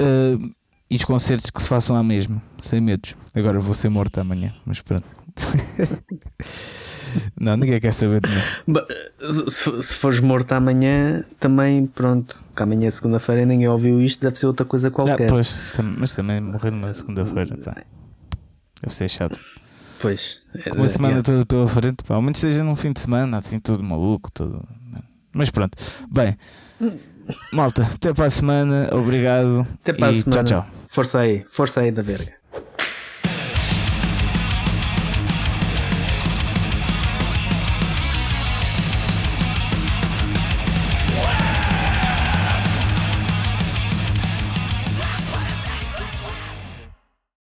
[0.02, 0.54] Uh,
[0.90, 3.16] e os concertos que se façam à mesma, sem medos.
[3.34, 5.06] Agora vou ser morto amanhã, mas pronto.
[7.40, 8.76] não, ninguém quer saber de mim.
[9.50, 12.44] Se, se fores morto amanhã, também pronto.
[12.56, 15.30] Que amanhã é segunda-feira e ninguém ouviu isto, deve ser outra coisa Ah, qualquer.
[15.30, 17.76] pois, tam- mas também morrer numa segunda-feira, pá,
[18.82, 19.40] deve ser chato.
[20.00, 20.42] Pois.
[20.66, 21.22] É, Com a semana é.
[21.22, 24.64] toda pela frente, pá, ao menos seja num fim de semana, assim, todo maluco, todo.
[25.32, 25.78] Mas pronto,
[26.12, 26.38] bem,
[27.52, 30.44] malta, até para a semana, obrigado Até para a semana.
[30.44, 30.70] tchau, tchau.
[30.90, 32.34] Força aí, força aí da verga.